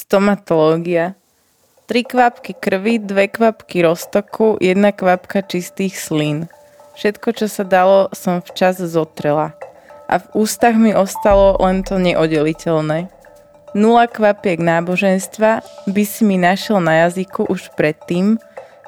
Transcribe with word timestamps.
Stomatológia. 0.00 1.12
Tri 1.84 2.08
kvapky 2.08 2.56
krvi, 2.56 2.96
dve 2.96 3.28
kvapky 3.28 3.84
roztoku, 3.84 4.56
jedna 4.56 4.96
kvapka 4.96 5.44
čistých 5.44 6.00
slín. 6.00 6.48
Všetko, 6.96 7.36
čo 7.36 7.52
sa 7.52 7.68
dalo, 7.68 8.08
som 8.16 8.40
včas 8.40 8.80
zotrela. 8.80 9.52
A 10.08 10.16
v 10.24 10.26
ústach 10.40 10.72
mi 10.80 10.96
ostalo 10.96 11.60
len 11.60 11.84
to 11.84 12.00
neoddeliteľné. 12.00 13.12
Nula 13.76 14.08
kvapiek 14.08 14.56
náboženstva 14.56 15.60
by 15.92 16.02
si 16.08 16.24
mi 16.24 16.40
našiel 16.40 16.80
na 16.80 17.04
jazyku 17.04 17.44
už 17.52 17.68
predtým, 17.76 18.40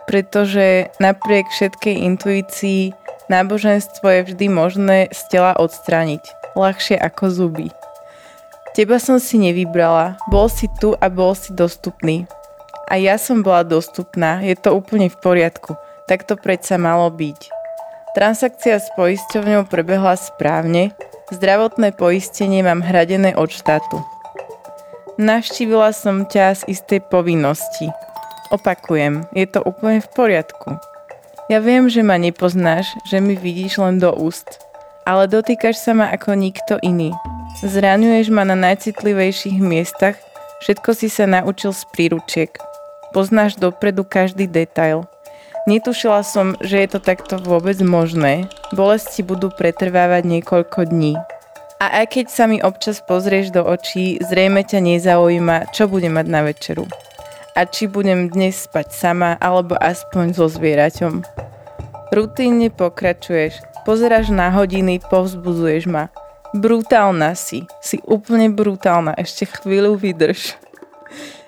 pretože 0.09 0.89
napriek 0.97 1.45
všetkej 1.53 2.09
intuícii 2.09 2.97
náboženstvo 3.29 4.09
je 4.09 4.21
vždy 4.33 4.47
možné 4.49 5.13
z 5.13 5.21
tela 5.29 5.53
odstrániť. 5.61 6.25
Ľahšie 6.57 6.97
ako 6.97 7.29
zuby. 7.29 7.69
Teba 8.73 8.97
som 8.97 9.21
si 9.21 9.37
nevybrala, 9.37 10.17
bol 10.33 10.49
si 10.49 10.65
tu 10.81 10.97
a 10.97 11.13
bol 11.13 11.37
si 11.37 11.53
dostupný. 11.53 12.25
A 12.89 12.97
ja 12.97 13.21
som 13.21 13.45
bola 13.45 13.69
dostupná, 13.69 14.41
je 14.41 14.57
to 14.57 14.73
úplne 14.73 15.13
v 15.13 15.17
poriadku. 15.21 15.77
Tak 16.09 16.25
to 16.25 16.41
predsa 16.41 16.81
malo 16.81 17.13
byť. 17.13 17.53
Transakcia 18.17 18.81
s 18.81 18.89
poisťovňou 18.97 19.69
prebehla 19.69 20.17
správne, 20.17 20.97
zdravotné 21.29 21.93
poistenie 21.93 22.65
mám 22.65 22.81
hradené 22.81 23.37
od 23.37 23.53
štátu. 23.53 24.01
Navštívila 25.21 25.93
som 25.93 26.25
ťa 26.25 26.65
z 26.65 26.73
istej 26.73 27.05
povinnosti. 27.13 27.93
Opakujem, 28.53 29.29
je 29.37 29.45
to 29.53 29.61
úplne 29.69 30.01
v 30.01 30.09
poriadku. 30.17 30.81
Ja 31.53 31.61
viem, 31.61 31.93
že 31.93 32.01
ma 32.01 32.17
nepoznáš, 32.17 32.89
že 33.05 33.21
mi 33.21 33.37
vidíš 33.37 33.85
len 33.85 34.01
do 34.01 34.17
úst, 34.17 34.49
ale 35.05 35.29
dotýkaš 35.29 35.77
sa 35.77 35.93
ma 35.93 36.09
ako 36.09 36.33
nikto 36.37 36.81
iný. 36.81 37.13
Zraňuješ 37.61 38.33
ma 38.33 38.49
na 38.49 38.57
najcitlivejších 38.57 39.61
miestach, 39.61 40.17
všetko 40.65 40.97
si 40.97 41.13
sa 41.13 41.29
naučil 41.29 41.77
z 41.77 41.85
príručiek. 41.93 42.49
Poznáš 43.13 43.61
dopredu 43.61 44.09
každý 44.09 44.49
detail. 44.49 45.05
Netušila 45.69 46.25
som, 46.25 46.57
že 46.65 46.81
je 46.81 46.89
to 46.97 46.99
takto 46.99 47.37
vôbec 47.37 47.77
možné. 47.85 48.49
Bolesti 48.73 49.21
budú 49.21 49.53
pretrvávať 49.53 50.25
niekoľko 50.25 50.89
dní. 50.89 51.21
A 51.77 52.03
aj 52.03 52.15
keď 52.15 52.27
sa 52.33 52.49
mi 52.49 52.63
občas 52.63 53.05
pozrieš 53.05 53.53
do 53.53 53.63
očí, 53.67 54.17
zrejme 54.23 54.65
ťa 54.65 54.81
nezaujíma, 54.81 55.75
čo 55.77 55.91
budem 55.91 56.17
mať 56.17 56.27
na 56.31 56.41
večeru. 56.47 56.89
A 57.53 57.69
či 57.69 57.85
budem 57.85 58.33
dnes 58.33 58.65
spať 58.65 58.95
sama, 58.97 59.37
alebo 59.39 59.77
aspoň 59.77 60.35
so 60.35 60.49
zvieraťom. 60.49 61.21
Rutínne 62.15 62.71
pokračuješ, 62.71 63.61
pozeráš 63.85 64.31
na 64.31 64.49
hodiny, 64.55 65.03
povzbudzuješ 65.11 65.85
ma. 65.91 66.09
Brutálna 66.53 67.33
si, 67.33 67.65
si 67.81 67.97
úplne 68.05 68.53
brutálna, 68.53 69.17
ešte 69.17 69.49
chvíľu 69.49 69.97
vydrž. 69.97 70.61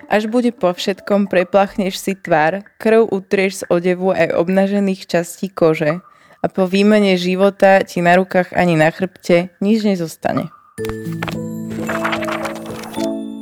Až 0.09 0.25
bude 0.25 0.49
po 0.49 0.73
všetkom, 0.73 1.29
preplachneš 1.29 2.01
si 2.01 2.17
tvár, 2.17 2.65
krv 2.81 3.09
utrieš 3.13 3.61
z 3.61 3.63
odevu 3.69 4.13
aj 4.17 4.33
obnažených 4.33 5.05
častí 5.05 5.49
kože 5.49 6.01
a 6.41 6.45
po 6.49 6.65
výmene 6.65 7.17
života 7.21 7.85
ti 7.85 8.01
na 8.01 8.17
rukách 8.17 8.53
ani 8.57 8.77
na 8.77 8.89
chrbte 8.89 9.53
nič 9.61 9.85
nezostane. 9.85 10.49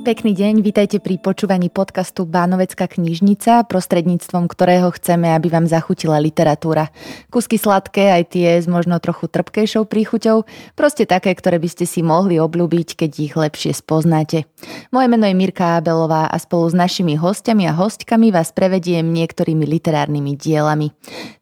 Pekný 0.04 0.36
deň, 0.36 0.68
vítajte 0.68 1.00
pri 1.00 1.16
počúvaní 1.16 1.72
podcastu 1.72 2.28
Bánovecká 2.28 2.92
knižnica, 2.92 3.64
prostredníctvom 3.72 4.52
ktorého 4.52 4.92
chceme, 4.92 5.32
aby 5.32 5.48
vám 5.48 5.64
zachutila 5.64 6.20
literatúra. 6.20 6.92
Kusky 7.32 7.56
sladké, 7.56 8.12
aj 8.12 8.36
tie 8.36 8.60
s 8.60 8.68
možno 8.68 9.00
trochu 9.00 9.32
trpkejšou 9.32 9.88
príchuťou, 9.88 10.44
proste 10.76 11.08
také, 11.08 11.32
ktoré 11.32 11.56
by 11.56 11.72
ste 11.72 11.88
si 11.88 12.04
mohli 12.04 12.36
obľúbiť, 12.36 13.00
keď 13.00 13.12
ich 13.16 13.32
lepšie 13.32 13.72
spoznáte. 13.72 14.44
Moje 14.92 15.08
meno 15.08 15.24
je 15.24 15.40
Mirka 15.40 15.80
Abelová 15.80 16.28
a 16.28 16.36
spolu 16.36 16.68
s 16.68 16.76
našimi 16.76 17.16
hostiami 17.16 17.72
a 17.72 17.72
hostkami 17.72 18.36
vás 18.36 18.52
prevediem 18.52 19.08
niektorými 19.08 19.64
literárnymi 19.64 20.36
dielami. 20.36 20.92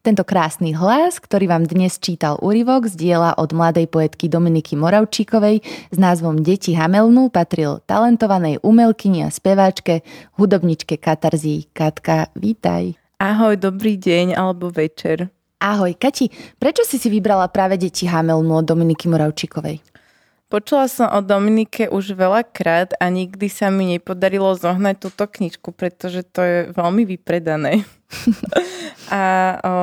Tento 0.06 0.22
krásny 0.22 0.70
hlas, 0.70 1.18
ktorý 1.18 1.50
vám 1.50 1.66
dnes 1.66 1.98
čítal 1.98 2.38
úryvok 2.38 2.86
z 2.86 2.94
diela 2.94 3.34
od 3.34 3.50
mladej 3.50 3.90
poetky 3.90 4.30
Dominiky 4.30 4.78
Moravčíkovej 4.78 5.66
s 5.90 5.96
názvom 5.98 6.46
Deti 6.46 6.78
Hamelnu 6.78 7.26
patril 7.26 7.82
talentovanej 7.90 8.51
známej 8.52 8.60
umelkyni 8.62 9.24
a 9.24 9.30
speváčke, 9.30 10.02
hudobničke 10.36 10.96
Katarzí. 11.00 11.72
Katka, 11.72 12.28
vítaj. 12.36 13.00
Ahoj, 13.16 13.56
dobrý 13.56 13.96
deň 13.96 14.36
alebo 14.36 14.68
večer. 14.68 15.30
Ahoj, 15.62 15.94
Kati, 15.94 16.28
prečo 16.58 16.82
si 16.82 16.98
si 16.98 17.08
vybrala 17.08 17.48
práve 17.48 17.78
deti 17.78 18.04
Hamelnu 18.04 18.50
od 18.50 18.66
Dominiky 18.66 19.06
Moravčíkovej? 19.08 19.78
Počula 20.52 20.84
som 20.84 21.08
o 21.08 21.24
Dominike 21.24 21.88
už 21.88 22.12
veľakrát 22.12 22.92
a 23.00 23.08
nikdy 23.08 23.48
sa 23.48 23.72
mi 23.72 23.96
nepodarilo 23.96 24.52
zohnať 24.52 25.00
túto 25.00 25.24
knižku, 25.24 25.72
pretože 25.72 26.28
to 26.28 26.44
je 26.44 26.58
veľmi 26.76 27.08
vypredané. 27.08 27.88
a 29.08 29.24
o, 29.56 29.74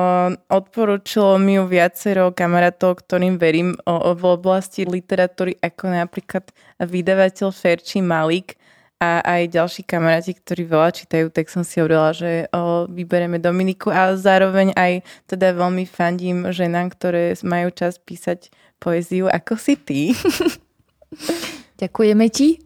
odporúčilo 0.46 1.42
mi 1.42 1.58
ju 1.58 1.66
viacero 1.66 2.30
kamarátov, 2.30 3.02
ktorým 3.02 3.34
verím 3.34 3.74
o, 3.82 3.98
o, 3.98 4.10
v 4.14 4.22
oblasti 4.30 4.86
literatúry, 4.86 5.58
ako 5.58 5.90
napríklad 5.90 6.46
vydavateľ 6.78 7.50
Ferči 7.50 7.98
Malik 7.98 8.59
a 9.00 9.24
aj 9.24 9.56
ďalší 9.56 9.82
kamaráti, 9.88 10.36
ktorí 10.36 10.68
veľa 10.68 10.92
čítajú, 10.92 11.32
tak 11.32 11.48
som 11.48 11.64
si 11.64 11.80
hovorila, 11.80 12.12
že 12.12 12.52
o, 12.52 12.84
vyberieme 12.84 13.40
Dominiku 13.40 13.88
a 13.88 14.12
zároveň 14.12 14.76
aj 14.76 15.00
teda 15.24 15.56
veľmi 15.56 15.88
fandím 15.88 16.52
ženám, 16.52 16.92
ktoré 16.92 17.32
majú 17.40 17.72
čas 17.72 17.96
písať 17.96 18.52
poéziu, 18.76 19.32
ako 19.32 19.56
si 19.56 19.74
ty. 19.80 20.00
Ďakujeme 21.80 22.28
ti. 22.28 22.60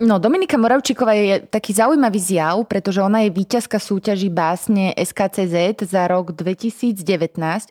No, 0.00 0.16
Dominika 0.22 0.56
Moravčíková 0.56 1.12
je 1.12 1.44
taký 1.44 1.74
zaujímavý 1.74 2.16
zjav, 2.22 2.62
pretože 2.70 3.02
ona 3.02 3.26
je 3.26 3.34
víťazka 3.34 3.76
súťaží 3.76 4.30
básne 4.32 4.94
SKCZ 4.96 5.82
za 5.82 6.08
rok 6.08 6.32
2019 6.32 7.02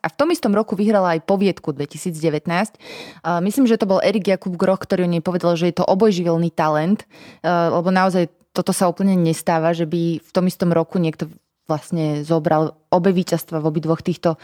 a 0.03 0.07
v 0.07 0.15
tom 0.15 0.29
istom 0.29 0.51
roku 0.53 0.75
vyhrala 0.77 1.17
aj 1.17 1.25
poviedku 1.25 1.71
2019. 1.73 2.45
Myslím, 3.41 3.65
že 3.65 3.79
to 3.79 3.89
bol 3.89 4.03
Erik 4.03 4.29
Jakub 4.29 4.53
Groch, 4.59 4.83
ktorý 4.83 5.07
o 5.07 5.11
nej 5.11 5.23
povedal, 5.23 5.57
že 5.57 5.71
je 5.71 5.79
to 5.79 5.87
obojživelný 5.87 6.51
talent, 6.53 7.07
lebo 7.45 7.89
naozaj 7.89 8.29
toto 8.51 8.75
sa 8.75 8.91
úplne 8.91 9.15
nestáva, 9.17 9.71
že 9.73 9.87
by 9.87 10.21
v 10.21 10.31
tom 10.35 10.45
istom 10.45 10.69
roku 10.75 10.99
niekto 11.01 11.31
vlastne 11.65 12.21
zobral 12.21 12.77
obe 12.93 13.09
víťazstva 13.09 13.57
v 13.57 13.69
obidvoch 13.73 14.05
týchto 14.05 14.37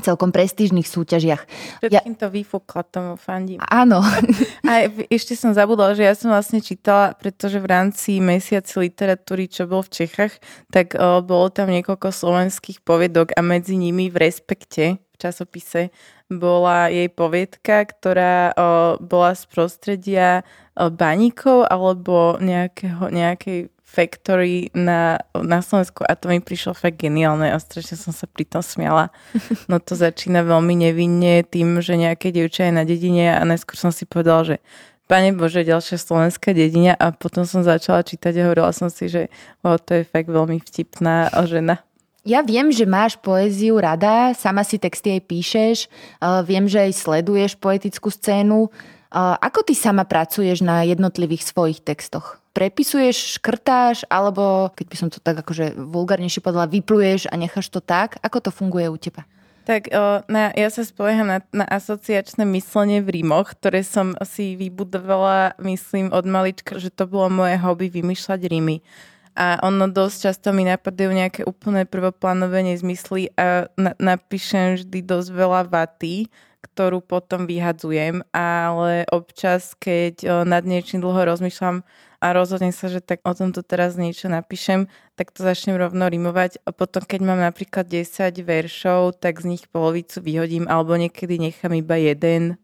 celkom 0.00 0.30
prestížnych 0.30 0.86
súťažiach. 0.86 1.42
Všetkým 1.82 2.14
ja... 2.16 2.20
to 2.20 2.28
vyfúkla, 2.30 2.82
tomu 2.88 3.14
fandím. 3.16 3.58
Áno. 3.64 4.00
A 4.70 4.88
ešte 5.08 5.34
som 5.34 5.52
zabudla, 5.56 5.96
že 5.96 6.06
ja 6.06 6.14
som 6.14 6.30
vlastne 6.32 6.62
čítala, 6.62 7.16
pretože 7.16 7.58
v 7.58 7.66
rámci 7.68 8.22
mesiaci 8.22 8.90
literatúry, 8.90 9.48
čo 9.48 9.66
bol 9.66 9.82
v 9.84 10.04
Čechách, 10.04 10.36
tak 10.68 10.94
o, 10.94 11.24
bolo 11.24 11.48
tam 11.48 11.72
niekoľko 11.72 12.12
slovenských 12.12 12.84
poviedok 12.84 13.34
a 13.34 13.40
medzi 13.40 13.80
nimi 13.80 14.12
v 14.12 14.28
Respekte, 14.28 15.00
v 15.00 15.16
časopise, 15.16 15.90
bola 16.28 16.92
jej 16.92 17.08
poviedka, 17.08 17.88
ktorá 17.88 18.52
o, 18.52 18.54
bola 19.00 19.32
z 19.32 19.44
prostredia 19.48 20.28
o, 20.76 20.92
baníkov 20.92 21.64
alebo 21.66 22.36
nejakého, 22.36 23.08
nejakej 23.08 23.72
Factory 23.88 24.68
na, 24.76 25.16
na 25.32 25.64
Slovensku 25.64 26.04
a 26.04 26.12
to 26.12 26.28
mi 26.28 26.44
prišlo 26.44 26.76
fakt 26.76 27.00
geniálne 27.00 27.48
a 27.48 27.56
strašne 27.56 27.96
som 27.96 28.12
sa 28.12 28.28
pri 28.28 28.44
tom 28.44 28.60
smiala. 28.60 29.08
No 29.64 29.80
to 29.80 29.96
začína 29.96 30.44
veľmi 30.44 30.76
nevinne 30.76 31.40
tým, 31.48 31.80
že 31.80 31.96
nejaké 31.96 32.28
dievča 32.28 32.68
je 32.68 32.72
na 32.76 32.84
dedine 32.84 33.32
a 33.32 33.40
najskôr 33.48 33.80
som 33.80 33.88
si 33.88 34.04
povedala, 34.04 34.44
že 34.44 34.56
Pane 35.08 35.32
Bože, 35.32 35.64
ďalšia 35.64 35.96
slovenská 35.96 36.52
dedina 36.52 36.92
a 36.92 37.16
potom 37.16 37.48
som 37.48 37.64
začala 37.64 38.04
čítať 38.04 38.36
a 38.36 38.52
hovorila 38.52 38.76
som 38.76 38.92
si, 38.92 39.08
že 39.08 39.32
oh, 39.64 39.80
to 39.80 39.96
je 39.96 40.02
fakt 40.04 40.28
veľmi 40.28 40.60
vtipná 40.60 41.32
žena. 41.48 41.80
Ja 42.28 42.44
viem, 42.44 42.68
že 42.68 42.84
máš 42.84 43.16
poéziu 43.16 43.80
rada, 43.80 44.36
sama 44.36 44.68
si 44.68 44.76
texty 44.76 45.16
aj 45.16 45.22
píšeš, 45.24 45.78
viem, 46.44 46.68
že 46.68 46.84
aj 46.84 46.92
sleduješ 46.92 47.56
poetickú 47.56 48.12
scénu. 48.12 48.68
Ako 49.16 49.64
ty 49.64 49.72
sama 49.72 50.04
pracuješ 50.04 50.60
na 50.60 50.84
jednotlivých 50.84 51.40
svojich 51.40 51.80
textoch? 51.80 52.36
Prepisuješ, 52.58 53.38
škrtáš, 53.38 54.02
alebo 54.10 54.74
keď 54.74 54.86
by 54.90 54.96
som 54.98 55.08
to 55.14 55.22
tak 55.22 55.38
akože 55.46 55.78
vulgárnejšie 55.78 56.42
povedala, 56.42 56.66
vypluješ 56.66 57.30
a 57.30 57.38
necháš 57.38 57.70
to 57.70 57.78
tak? 57.78 58.18
Ako 58.18 58.42
to 58.42 58.50
funguje 58.50 58.90
u 58.90 58.98
teba? 58.98 59.22
Tak 59.62 59.94
na, 60.26 60.50
ja 60.56 60.72
sa 60.72 60.82
spolieham 60.82 61.28
na, 61.28 61.38
na 61.54 61.62
asociačné 61.68 62.42
myslenie 62.56 62.98
v 63.04 63.20
rímoch, 63.20 63.54
ktoré 63.54 63.86
som 63.86 64.18
si 64.26 64.58
vybudovala, 64.58 65.54
myslím, 65.62 66.10
od 66.10 66.26
malička, 66.26 66.82
že 66.82 66.90
to 66.90 67.06
bolo 67.06 67.30
moje 67.30 67.60
hobby 67.62 67.86
vymýšľať 67.92 68.40
rímy. 68.48 68.82
A 69.38 69.62
ono 69.62 69.86
dosť 69.86 70.16
často 70.32 70.50
mi 70.50 70.66
napadajú 70.66 71.14
nejaké 71.14 71.46
úplné 71.46 71.86
prvoplánové 71.86 72.74
nezmysly 72.74 73.30
a 73.38 73.70
na, 73.78 73.94
napíšem 74.02 74.82
vždy 74.82 74.98
dosť 75.06 75.30
veľa 75.30 75.62
vaty, 75.70 76.26
ktorú 76.72 77.00
potom 77.00 77.48
vyhadzujem, 77.48 78.22
ale 78.32 79.08
občas, 79.08 79.72
keď 79.76 80.44
nad 80.44 80.62
niečím 80.68 81.00
dlho 81.00 81.24
rozmýšľam, 81.24 81.82
a 82.18 82.34
rozhodnem 82.34 82.74
sa, 82.74 82.90
že 82.90 82.98
tak 82.98 83.22
o 83.22 83.30
tomto 83.30 83.62
teraz 83.62 83.94
niečo 83.94 84.26
napíšem, 84.26 84.90
tak 85.14 85.30
to 85.30 85.46
začnem 85.46 85.78
rovno 85.78 86.10
rimovať 86.10 86.58
a 86.66 86.74
potom, 86.74 87.06
keď 87.06 87.20
mám 87.22 87.38
napríklad 87.38 87.86
10 87.86 88.34
veršov, 88.42 89.22
tak 89.22 89.38
z 89.38 89.54
nich 89.54 89.64
polovicu 89.70 90.18
vyhodím 90.18 90.66
alebo 90.66 90.98
niekedy 90.98 91.38
nechám 91.38 91.78
iba 91.78 91.94
jeden 91.94 92.58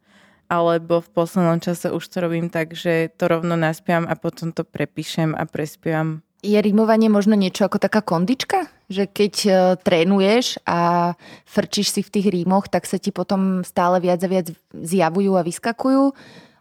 alebo 0.51 1.01
v 1.01 1.09
poslednom 1.15 1.63
čase 1.63 1.89
už 1.95 2.05
to 2.05 2.19
robím 2.21 2.51
tak, 2.51 2.75
že 2.75 3.15
to 3.17 3.31
rovno 3.31 3.55
naspievam 3.55 4.11
a 4.11 4.19
potom 4.19 4.51
to 4.51 4.67
prepíšem 4.67 5.33
a 5.33 5.47
prespievam. 5.47 6.27
Je 6.45 6.61
rimovanie 6.61 7.09
možno 7.09 7.33
niečo 7.41 7.65
ako 7.65 7.81
taká 7.81 8.05
kondička? 8.05 8.69
Že 8.93 9.05
keď 9.09 9.35
uh, 9.49 9.57
trénuješ 9.81 10.61
a 10.69 11.13
frčíš 11.49 11.89
si 11.97 12.01
v 12.05 12.13
tých 12.13 12.29
rímoch, 12.29 12.69
tak 12.69 12.85
sa 12.85 13.01
ti 13.01 13.09
potom 13.09 13.65
stále 13.65 13.97
viac 14.05 14.21
a 14.21 14.29
viac 14.29 14.53
zjavujú 14.77 15.41
a 15.41 15.47
vyskakujú? 15.47 16.13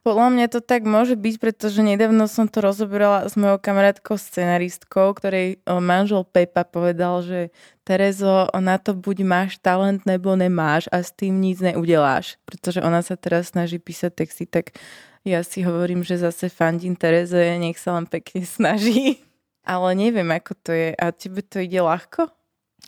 Podľa 0.03 0.27
mňa 0.35 0.47
to 0.51 0.59
tak 0.59 0.83
môže 0.83 1.15
byť, 1.15 1.35
pretože 1.39 1.79
nedávno 1.79 2.27
som 2.27 2.43
to 2.43 2.59
rozoberala 2.59 3.23
s 3.23 3.39
mojou 3.39 3.55
kamarátkou 3.55 4.19
scenaristkou, 4.19 5.15
ktorej 5.15 5.63
manžel 5.63 6.27
Pepa 6.27 6.67
povedal, 6.67 7.23
že 7.23 7.39
Terezo, 7.87 8.51
na 8.51 8.75
to 8.75 8.99
buď 8.99 9.23
máš 9.23 9.51
talent, 9.63 10.03
nebo 10.03 10.35
nemáš 10.35 10.91
a 10.91 10.99
s 10.99 11.15
tým 11.15 11.39
nic 11.39 11.63
neudeláš. 11.63 12.35
Pretože 12.43 12.83
ona 12.83 12.99
sa 12.99 13.15
teraz 13.15 13.55
snaží 13.55 13.79
písať 13.79 14.11
texty, 14.11 14.43
tak 14.43 14.75
ja 15.23 15.39
si 15.39 15.63
hovorím, 15.63 16.03
že 16.03 16.19
zase 16.19 16.51
fandím 16.51 16.99
Tereze, 16.99 17.55
nech 17.55 17.79
sa 17.79 17.95
len 17.95 18.03
pekne 18.03 18.43
snaží. 18.43 19.23
Ale 19.63 19.95
neviem, 19.95 20.27
ako 20.27 20.53
to 20.59 20.71
je. 20.75 20.91
A 20.95 21.15
tebe 21.15 21.39
to 21.43 21.63
ide 21.63 21.79
ľahko? 21.79 22.27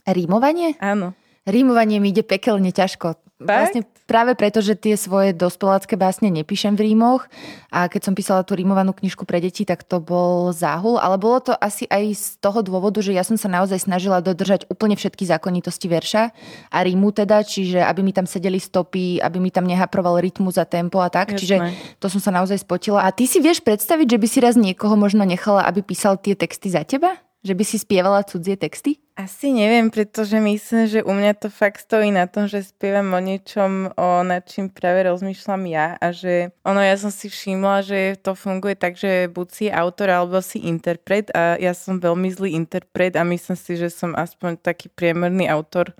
Rímovanie? 0.06 0.76
Áno. 0.84 1.16
Rímovanie 1.46 2.02
mi 2.02 2.10
ide 2.10 2.26
pekelne 2.26 2.74
ťažko. 2.74 3.22
Vlastne 3.36 3.84
práve 4.08 4.32
preto, 4.32 4.64
že 4.64 4.80
tie 4.80 4.96
svoje 4.96 5.36
dospelácké 5.36 6.00
básne 6.00 6.32
nepíšem 6.32 6.80
v 6.80 6.88
rímoch 6.88 7.28
a 7.68 7.92
keď 7.92 8.02
som 8.08 8.16
písala 8.16 8.48
tú 8.48 8.56
rímovanú 8.56 8.96
knižku 8.96 9.28
pre 9.28 9.44
deti, 9.44 9.68
tak 9.68 9.84
to 9.84 10.00
bol 10.00 10.56
záhul, 10.56 10.96
ale 10.96 11.20
bolo 11.20 11.44
to 11.44 11.54
asi 11.60 11.84
aj 11.92 12.16
z 12.16 12.26
toho 12.40 12.64
dôvodu, 12.64 13.04
že 13.04 13.12
ja 13.12 13.28
som 13.28 13.36
sa 13.36 13.52
naozaj 13.52 13.92
snažila 13.92 14.24
dodržať 14.24 14.72
úplne 14.72 14.96
všetky 14.96 15.28
zákonitosti 15.28 15.92
verša 15.92 16.24
a 16.72 16.78
rímu 16.80 17.12
teda, 17.12 17.44
čiže 17.44 17.84
aby 17.84 18.08
mi 18.08 18.16
tam 18.16 18.24
sedeli 18.24 18.56
stopy, 18.56 19.20
aby 19.20 19.38
mi 19.44 19.52
tam 19.52 19.68
nehaproval 19.68 20.24
rytmus 20.24 20.56
a 20.56 20.64
tempo 20.64 21.04
a 21.04 21.12
tak, 21.12 21.36
Jasné. 21.36 21.40
čiže 21.44 21.56
to 22.00 22.08
som 22.08 22.24
sa 22.24 22.32
naozaj 22.32 22.64
spotila. 22.64 23.04
A 23.04 23.12
ty 23.12 23.28
si 23.28 23.44
vieš 23.44 23.60
predstaviť, 23.60 24.16
že 24.16 24.22
by 24.24 24.28
si 24.32 24.40
raz 24.40 24.56
niekoho 24.56 24.96
možno 24.96 25.28
nechala, 25.28 25.68
aby 25.68 25.84
písal 25.84 26.16
tie 26.16 26.40
texty 26.40 26.72
za 26.72 26.88
teba? 26.88 27.20
Že 27.46 27.54
by 27.54 27.64
si 27.64 27.78
spievala 27.78 28.26
cudzie 28.26 28.58
texty? 28.58 28.98
Asi 29.14 29.54
neviem, 29.54 29.94
pretože 29.94 30.42
myslím, 30.42 30.90
že 30.90 31.06
u 31.06 31.14
mňa 31.14 31.38
to 31.38 31.54
fakt 31.54 31.86
stojí 31.86 32.10
na 32.10 32.26
tom, 32.26 32.50
že 32.50 32.66
spievam 32.66 33.14
o 33.14 33.22
niečom, 33.22 33.94
o 33.94 34.26
nad 34.26 34.44
čím 34.50 34.74
práve 34.74 35.06
rozmýšľam 35.06 35.64
ja 35.70 35.94
a 36.02 36.10
že 36.10 36.52
ono, 36.66 36.82
ja 36.82 36.98
som 36.98 37.14
si 37.14 37.30
všimla, 37.30 37.86
že 37.86 38.18
to 38.18 38.34
funguje 38.34 38.74
tak, 38.74 38.98
že 38.98 39.30
buď 39.30 39.48
si 39.54 39.66
autor 39.70 40.10
alebo 40.10 40.42
si 40.42 40.58
interpret 40.66 41.30
a 41.38 41.56
ja 41.62 41.78
som 41.78 42.02
veľmi 42.02 42.34
zlý 42.34 42.58
interpret 42.58 43.14
a 43.14 43.22
myslím 43.22 43.56
si, 43.56 43.78
že 43.78 43.94
som 43.94 44.18
aspoň 44.18 44.60
taký 44.60 44.90
priemerný 44.90 45.46
autor 45.48 45.94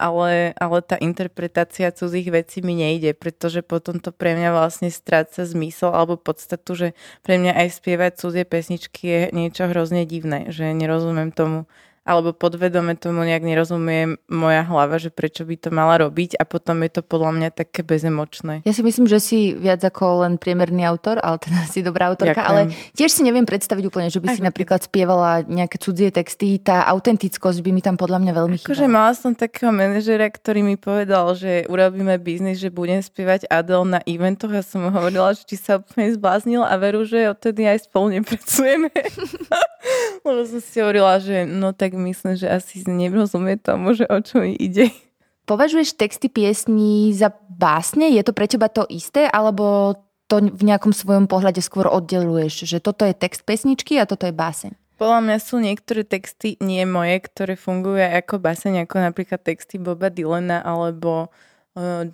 ale, 0.00 0.56
ale 0.56 0.78
tá 0.80 0.96
interpretácia 0.96 1.92
cudzích 1.92 2.32
vecí 2.32 2.64
mi 2.64 2.72
nejde, 2.72 3.12
pretože 3.12 3.60
potom 3.60 4.00
to 4.00 4.16
pre 4.16 4.32
mňa 4.32 4.56
vlastne 4.56 4.88
stráca 4.88 5.44
zmysel 5.44 5.92
alebo 5.92 6.16
podstatu, 6.16 6.72
že 6.72 6.88
pre 7.20 7.36
mňa 7.36 7.52
aj 7.60 7.68
spievať 7.76 8.12
cudzie 8.16 8.44
pesničky 8.48 9.02
je 9.04 9.22
niečo 9.36 9.68
hrozne 9.68 10.08
divné, 10.08 10.48
že 10.48 10.72
nerozumiem 10.72 11.28
tomu, 11.36 11.68
alebo 12.04 12.32
podvedome 12.32 12.96
tomu 12.96 13.22
nejak 13.22 13.44
nerozumie 13.44 14.16
moja 14.32 14.64
hlava, 14.64 14.96
že 14.96 15.12
prečo 15.12 15.44
by 15.44 15.56
to 15.60 15.68
mala 15.68 16.00
robiť 16.00 16.40
a 16.40 16.48
potom 16.48 16.80
je 16.80 16.90
to 16.96 17.02
podľa 17.04 17.30
mňa 17.36 17.48
také 17.52 17.84
bezemočné. 17.84 18.64
Ja 18.64 18.72
si 18.72 18.80
myslím, 18.80 19.04
že 19.04 19.20
si 19.20 19.52
viac 19.52 19.84
ako 19.84 20.24
len 20.24 20.40
priemerný 20.40 20.88
autor, 20.88 21.20
ale 21.20 21.36
teda 21.38 21.60
si 21.72 21.84
dobrá 21.84 22.08
autorka, 22.08 22.40
Ďakujem. 22.40 22.48
ale 22.48 22.60
tiež 22.96 23.10
si 23.12 23.22
neviem 23.22 23.44
predstaviť 23.44 23.84
úplne, 23.86 24.08
že 24.08 24.18
by 24.18 24.28
si 24.32 24.40
napríklad 24.40 24.80
spievala 24.80 25.44
nejaké 25.44 25.76
cudzie 25.76 26.08
texty, 26.08 26.56
tá 26.56 26.88
autentickosť 26.88 27.60
by 27.60 27.70
mi 27.70 27.82
tam 27.84 28.00
podľa 28.00 28.18
mňa 28.24 28.32
veľmi 28.32 28.56
chýbala. 28.58 28.72
Akože 28.72 28.86
mala 28.88 29.12
som 29.12 29.32
takého 29.36 29.70
manažera, 29.70 30.26
ktorý 30.32 30.64
mi 30.64 30.80
povedal, 30.80 31.36
že 31.36 31.68
urobíme 31.68 32.16
biznis, 32.16 32.58
že 32.58 32.72
budem 32.72 33.04
spievať 33.04 33.44
Adele 33.52 33.86
na 33.86 34.00
eventoch 34.08 34.50
a 34.56 34.64
som 34.64 34.82
mu 34.82 34.90
hovorila, 34.90 35.36
že 35.36 35.44
či 35.44 35.60
sa 35.60 35.78
úplne 35.78 36.10
zbláznil 36.16 36.64
a 36.64 36.74
veru, 36.80 37.04
že 37.04 37.28
odtedy 37.28 37.68
aj 37.68 37.86
spolu 37.86 38.18
nepracujeme. 38.18 38.88
Lebo 40.26 40.40
som 40.44 40.60
si 40.60 40.76
hovorila, 40.80 41.16
že 41.16 41.48
no 41.48 41.72
tak 41.72 41.89
myslím, 41.98 42.38
že 42.38 42.46
asi 42.46 42.84
nerozumie 42.86 43.58
tomu, 43.58 43.96
že 43.96 44.06
o 44.06 44.18
čo 44.22 44.44
mi 44.44 44.54
ide. 44.54 44.92
Považuješ 45.50 45.98
texty 45.98 46.30
piesní 46.30 47.10
za 47.10 47.34
básne? 47.50 48.12
Je 48.14 48.22
to 48.22 48.30
pre 48.30 48.46
teba 48.46 48.70
to 48.70 48.86
isté? 48.86 49.26
Alebo 49.26 49.98
to 50.30 50.38
v 50.38 50.62
nejakom 50.62 50.94
svojom 50.94 51.26
pohľade 51.26 51.58
skôr 51.58 51.90
oddeluješ? 51.90 52.70
Že 52.70 52.78
toto 52.78 53.02
je 53.02 53.18
text 53.18 53.42
pesničky 53.42 53.98
a 53.98 54.06
toto 54.06 54.30
je 54.30 54.34
báseň? 54.36 54.78
Podľa 55.00 55.20
mňa 55.24 55.36
sú 55.40 55.58
niektoré 55.58 56.04
texty 56.04 56.60
nie 56.60 56.84
moje, 56.84 57.24
ktoré 57.24 57.56
fungujú 57.56 57.98
ako 57.98 58.36
báseň, 58.36 58.84
ako 58.84 58.96
napríklad 59.00 59.40
texty 59.40 59.80
Boba 59.80 60.12
Dylana 60.12 60.60
alebo 60.60 61.32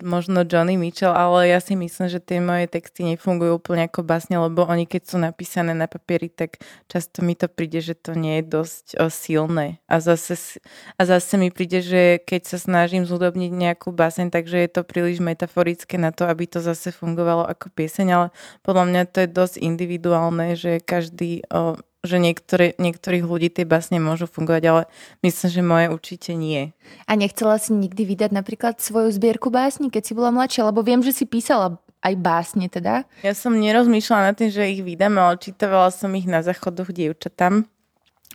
možno 0.05 0.45
Johnny 0.45 0.77
Mitchell, 0.77 1.17
ale 1.17 1.49
ja 1.49 1.57
si 1.57 1.73
myslím, 1.73 2.07
že 2.07 2.21
tie 2.21 2.37
moje 2.37 2.69
texty 2.69 3.01
nefungujú 3.01 3.57
úplne 3.57 3.89
ako 3.89 4.05
básne, 4.05 4.37
lebo 4.37 4.61
oni 4.61 4.85
keď 4.85 5.01
sú 5.09 5.17
napísané 5.17 5.73
na 5.73 5.89
papieri, 5.89 6.29
tak 6.29 6.61
často 6.85 7.25
mi 7.25 7.33
to 7.33 7.49
príde, 7.49 7.81
že 7.81 7.97
to 7.97 8.13
nie 8.13 8.39
je 8.39 8.45
dosť 8.53 8.85
silné. 9.09 9.81
A 9.89 9.97
zase, 9.97 10.61
a 10.93 11.01
zase 11.09 11.41
mi 11.41 11.49
príde, 11.49 11.81
že 11.81 12.21
keď 12.21 12.41
sa 12.45 12.57
snažím 12.61 13.09
zúdobniť 13.09 13.49
nejakú 13.49 13.89
báseň, 13.89 14.29
takže 14.29 14.61
je 14.61 14.69
to 14.69 14.85
príliš 14.85 15.17
metaforické 15.25 15.97
na 15.97 16.13
to, 16.13 16.29
aby 16.29 16.45
to 16.45 16.61
zase 16.61 16.93
fungovalo 16.93 17.41
ako 17.49 17.73
pieseň, 17.73 18.07
ale 18.13 18.27
podľa 18.61 18.85
mňa 18.93 19.01
to 19.09 19.17
je 19.25 19.29
dosť 19.33 19.55
individuálne, 19.57 20.53
že 20.53 20.77
každý 20.85 21.41
o, 21.49 21.81
že 22.07 22.17
niektoré, 22.17 22.73
niektorých 22.79 23.27
ľudí 23.27 23.51
tie 23.51 23.67
básne 23.67 23.99
môžu 23.99 24.25
fungovať, 24.25 24.63
ale 24.65 24.81
myslím, 25.21 25.49
že 25.51 25.61
moje 25.61 25.85
určite 25.91 26.31
nie. 26.33 26.71
A 27.05 27.19
nechcela 27.19 27.59
si 27.59 27.75
nikdy 27.75 28.07
vydať 28.07 28.31
napríklad 28.31 28.79
svoju 28.79 29.11
zbierku 29.11 29.51
básni, 29.51 29.91
keď 29.91 30.03
si 30.07 30.13
bola 30.15 30.31
mladšia? 30.31 30.71
Lebo 30.71 30.81
viem, 30.81 31.03
že 31.03 31.11
si 31.11 31.27
písala 31.27 31.77
aj 32.01 32.13
básne 32.15 32.71
teda. 32.71 33.03
Ja 33.21 33.33
som 33.35 33.59
nerozmýšľala 33.59 34.31
nad 34.31 34.35
tým, 34.39 34.49
že 34.49 34.71
ich 34.71 34.81
vydám, 34.81 35.19
ale 35.19 35.37
čítavala 35.37 35.91
som 35.91 36.09
ich 36.15 36.25
na 36.25 36.39
záchodoch 36.39 36.95
dievčatám. 36.95 37.67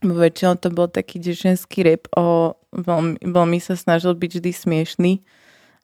Väčšinou 0.02 0.58
to 0.60 0.68
bol 0.68 0.86
taký 0.86 1.18
ženský 1.22 1.88
rap 1.88 2.06
o... 2.14 2.54
Veľmi, 2.72 3.20
veľmi 3.20 3.60
sa 3.60 3.76
snažil 3.76 4.16
byť 4.16 4.40
vždy 4.40 4.50
smiešný 4.56 5.12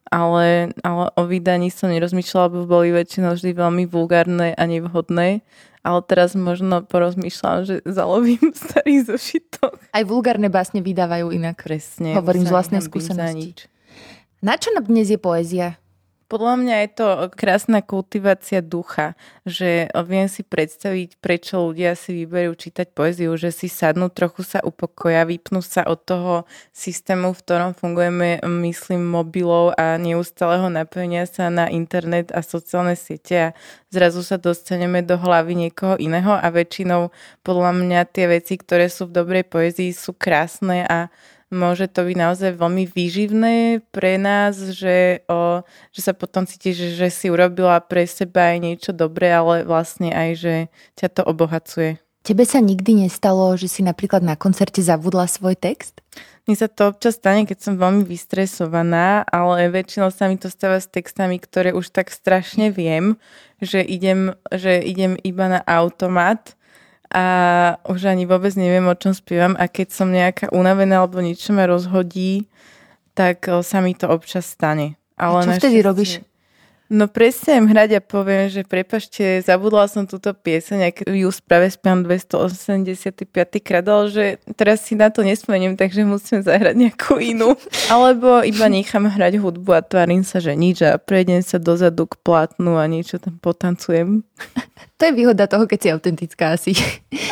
ale, 0.09 0.73
ale 0.81 1.05
o 1.13 1.23
vydaní 1.29 1.69
som 1.69 1.93
nerozmýšľala, 1.93 2.49
lebo 2.49 2.65
boli 2.65 2.89
väčšinou 2.89 3.37
vždy 3.37 3.53
veľmi 3.53 3.83
vulgárne 3.85 4.57
a 4.57 4.63
nevhodné. 4.65 5.45
Ale 5.79 6.03
teraz 6.03 6.35
možno 6.35 6.83
porozmýšľam, 6.83 7.57
že 7.63 7.75
zalovím 7.87 8.51
starý 8.67 8.99
zošitok. 9.07 9.79
Aj 9.95 10.03
vulgárne 10.03 10.51
básne 10.51 10.83
vydávajú 10.83 11.31
inak. 11.31 11.63
Presne. 11.63 12.13
Hovorím 12.19 12.43
z 12.43 12.51
vlastnej 12.51 12.83
skúsenosti. 12.83 13.71
Na 14.43 14.55
čo 14.55 14.71
nám 14.75 14.87
dnes 14.87 15.11
je 15.11 15.19
poézia? 15.19 15.78
Podľa 16.29 16.61
mňa 16.61 16.75
je 16.85 16.89
to 16.93 17.07
krásna 17.33 17.81
kultivácia 17.81 18.61
ducha, 18.61 19.17
že 19.49 19.89
viem 20.05 20.29
si 20.29 20.45
predstaviť, 20.45 21.17
prečo 21.17 21.57
ľudia 21.57 21.97
si 21.97 22.13
vyberú 22.13 22.53
čítať 22.53 22.93
poéziu, 22.93 23.33
že 23.33 23.49
si 23.49 23.65
sadnú, 23.65 24.13
trochu 24.13 24.45
sa 24.45 24.61
upokoja, 24.61 25.25
vypnú 25.25 25.65
sa 25.65 25.81
od 25.89 25.97
toho 26.05 26.33
systému, 26.69 27.33
v 27.33 27.41
ktorom 27.41 27.71
fungujeme, 27.73 28.45
myslím, 28.45 29.09
mobilov 29.09 29.73
a 29.73 29.97
neustáleho 29.97 30.69
napojenia 30.69 31.25
sa 31.25 31.49
na 31.49 31.65
internet 31.65 32.29
a 32.29 32.45
sociálne 32.45 32.93
siete 32.93 33.49
a 33.49 33.53
zrazu 33.89 34.21
sa 34.21 34.37
dostaneme 34.37 35.01
do 35.01 35.17
hlavy 35.17 35.57
niekoho 35.57 35.97
iného 35.97 36.37
a 36.37 36.45
väčšinou 36.53 37.09
podľa 37.41 37.73
mňa 37.73 38.05
tie 38.05 38.29
veci, 38.29 38.53
ktoré 38.61 38.85
sú 38.85 39.09
v 39.09 39.17
dobrej 39.17 39.49
poézii, 39.49 39.97
sú 39.97 40.13
krásne 40.13 40.85
a 40.85 41.09
môže 41.49 41.89
to 41.89 42.05
byť 42.05 42.17
naozaj 42.17 42.51
veľmi 42.57 42.85
výživné 42.89 43.85
pre 43.89 44.17
nás, 44.21 44.57
že, 44.73 45.25
o, 45.25 45.65
že 45.93 46.01
sa 46.05 46.13
potom 46.13 46.45
cítiš, 46.45 46.77
že, 46.77 46.89
že 46.95 47.07
si 47.09 47.27
urobila 47.29 47.81
pre 47.81 48.05
seba 48.05 48.53
aj 48.53 48.57
niečo 48.61 48.91
dobré, 48.93 49.33
ale 49.33 49.65
vlastne 49.65 50.13
aj, 50.13 50.29
že 50.37 50.53
ťa 50.97 51.07
to 51.09 51.21
obohacuje. 51.25 51.97
Tebe 52.21 52.43
sa 52.45 52.59
nikdy 52.61 53.07
nestalo, 53.07 53.55
že 53.57 53.71
si 53.71 53.81
napríklad 53.81 54.21
na 54.21 54.37
koncerte 54.37 54.83
zabudla 54.83 55.25
svoj 55.25 55.57
text? 55.57 56.03
Mne 56.45 56.65
sa 56.65 56.67
to 56.67 56.91
občas 56.91 57.17
stane, 57.17 57.45
keď 57.45 57.57
som 57.61 57.73
veľmi 57.79 58.03
vystresovaná, 58.05 59.23
ale 59.29 59.69
väčšinou 59.69 60.09
sa 60.09 60.27
mi 60.27 60.35
to 60.35 60.49
stáva 60.49 60.81
s 60.81 60.89
textami, 60.89 61.39
ktoré 61.39 61.71
už 61.71 61.93
tak 61.93 62.09
strašne 62.09 62.73
viem, 62.73 63.21
že 63.63 63.85
idem, 63.85 64.35
že 64.51 64.81
idem 64.83 65.15
iba 65.21 65.45
na 65.45 65.61
automat 65.63 66.58
a 67.09 67.25
už 67.89 68.05
ani 68.05 68.29
vôbec 68.29 68.53
neviem, 68.53 68.85
o 68.85 68.93
čom 68.93 69.17
spievam 69.17 69.57
a 69.57 69.65
keď 69.65 69.87
som 69.89 70.13
nejaká 70.13 70.53
unavená 70.53 71.01
alebo 71.01 71.25
niečo 71.25 71.53
ma 71.57 71.65
rozhodí, 71.65 72.45
tak 73.17 73.49
sa 73.65 73.81
mi 73.81 73.97
to 73.97 74.05
občas 74.05 74.45
stane. 74.45 74.95
Ale 75.17 75.41
a 75.41 75.45
čo 75.45 75.51
vtedy 75.57 75.81
robíš? 75.81 76.21
No 76.89 77.05
prestanem 77.05 77.69
hrať 77.69 77.89
a 77.97 78.01
poviem, 78.01 78.49
že 78.49 78.65
prepašte, 78.65 79.45
zabudla 79.45 79.85
som 79.85 80.09
túto 80.09 80.33
pieseň, 80.33 80.79
ak 80.89 80.95
ju 81.05 81.29
práve 81.45 81.69
spievam 81.69 82.01
285 82.01 83.29
krát, 83.61 83.85
ale 83.85 84.09
že 84.09 84.25
teraz 84.57 84.89
si 84.89 84.97
na 84.97 85.13
to 85.13 85.21
nespomeniem, 85.21 85.77
takže 85.77 86.01
musím 86.01 86.41
zahrať 86.41 86.73
nejakú 86.73 87.21
inú. 87.21 87.53
Alebo 87.93 88.41
iba 88.41 88.65
nechám 88.65 89.05
hrať 89.05 89.37
hudbu 89.37 89.69
a 89.77 89.85
tvárim 89.85 90.25
sa, 90.25 90.41
že 90.41 90.57
nič 90.57 90.81
a 90.81 90.97
prejdem 90.97 91.45
sa 91.45 91.61
dozadu 91.61 92.09
k 92.09 92.17
plátnu 92.25 92.81
a 92.81 92.89
niečo 92.89 93.21
tam 93.21 93.37
potancujem. 93.37 94.25
To 94.99 95.07
je 95.07 95.15
výhoda 95.15 95.47
toho, 95.47 95.63
keď 95.63 95.79
si 95.79 95.87
autentická 95.95 96.59
asi. 96.59 96.75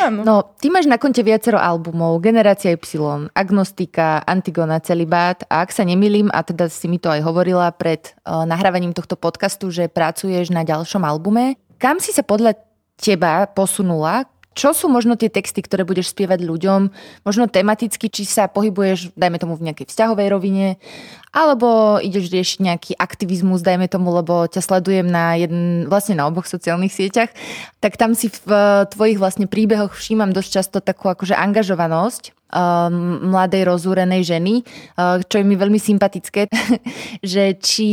Áno. 0.00 0.24
No, 0.24 0.34
ty 0.56 0.72
máš 0.72 0.88
na 0.88 0.96
konte 0.96 1.20
viacero 1.20 1.60
albumov, 1.60 2.16
Generácia 2.24 2.72
Y, 2.72 3.28
Agnostika, 3.36 4.24
Antigona, 4.24 4.80
Celibát 4.80 5.44
a 5.52 5.60
ak 5.60 5.76
sa 5.76 5.84
nemýlim, 5.84 6.32
a 6.32 6.40
teda 6.40 6.72
si 6.72 6.88
mi 6.88 6.96
to 6.96 7.12
aj 7.12 7.20
hovorila 7.20 7.68
pred 7.76 8.16
uh, 8.24 8.48
nahrávaním 8.48 8.96
tohto 8.96 9.20
podcastu, 9.20 9.47
podcastu, 9.48 9.72
že 9.72 9.88
pracuješ 9.88 10.52
na 10.52 10.60
ďalšom 10.60 11.08
albume. 11.08 11.56
Kam 11.80 11.96
si 12.04 12.12
sa 12.12 12.20
podľa 12.20 12.52
teba 13.00 13.48
posunula? 13.48 14.28
Čo 14.58 14.74
sú 14.74 14.90
možno 14.90 15.14
tie 15.14 15.30
texty, 15.30 15.62
ktoré 15.62 15.86
budeš 15.86 16.10
spievať 16.10 16.42
ľuďom? 16.42 16.90
Možno 17.22 17.46
tematicky, 17.46 18.10
či 18.10 18.26
sa 18.26 18.50
pohybuješ, 18.50 19.14
dajme 19.14 19.38
tomu, 19.38 19.54
v 19.54 19.70
nejakej 19.70 19.86
vzťahovej 19.86 20.26
rovine, 20.34 20.82
alebo 21.30 22.02
ideš 22.02 22.26
riešiť 22.34 22.58
nejaký 22.66 22.92
aktivizmus, 22.98 23.62
dajme 23.62 23.86
tomu, 23.86 24.10
lebo 24.10 24.50
ťa 24.50 24.58
sledujem 24.58 25.06
na 25.06 25.38
jeden, 25.38 25.86
vlastne 25.86 26.18
na 26.18 26.26
oboch 26.26 26.50
sociálnych 26.50 26.90
sieťach, 26.90 27.30
tak 27.78 27.94
tam 27.94 28.18
si 28.18 28.34
v 28.34 28.50
tvojich 28.90 29.22
vlastne 29.22 29.46
príbehoch 29.46 29.94
všímam 29.94 30.34
dosť 30.34 30.50
často 30.50 30.82
takú 30.82 31.06
akože 31.06 31.38
angažovanosť 31.38 32.34
um, 32.50 33.30
mladej 33.30 33.62
rozúrenej 33.62 34.26
ženy, 34.26 34.66
uh, 34.98 35.22
čo 35.22 35.38
je 35.38 35.46
mi 35.46 35.54
veľmi 35.54 35.78
sympatické, 35.78 36.50
že 37.22 37.54
či 37.62 37.90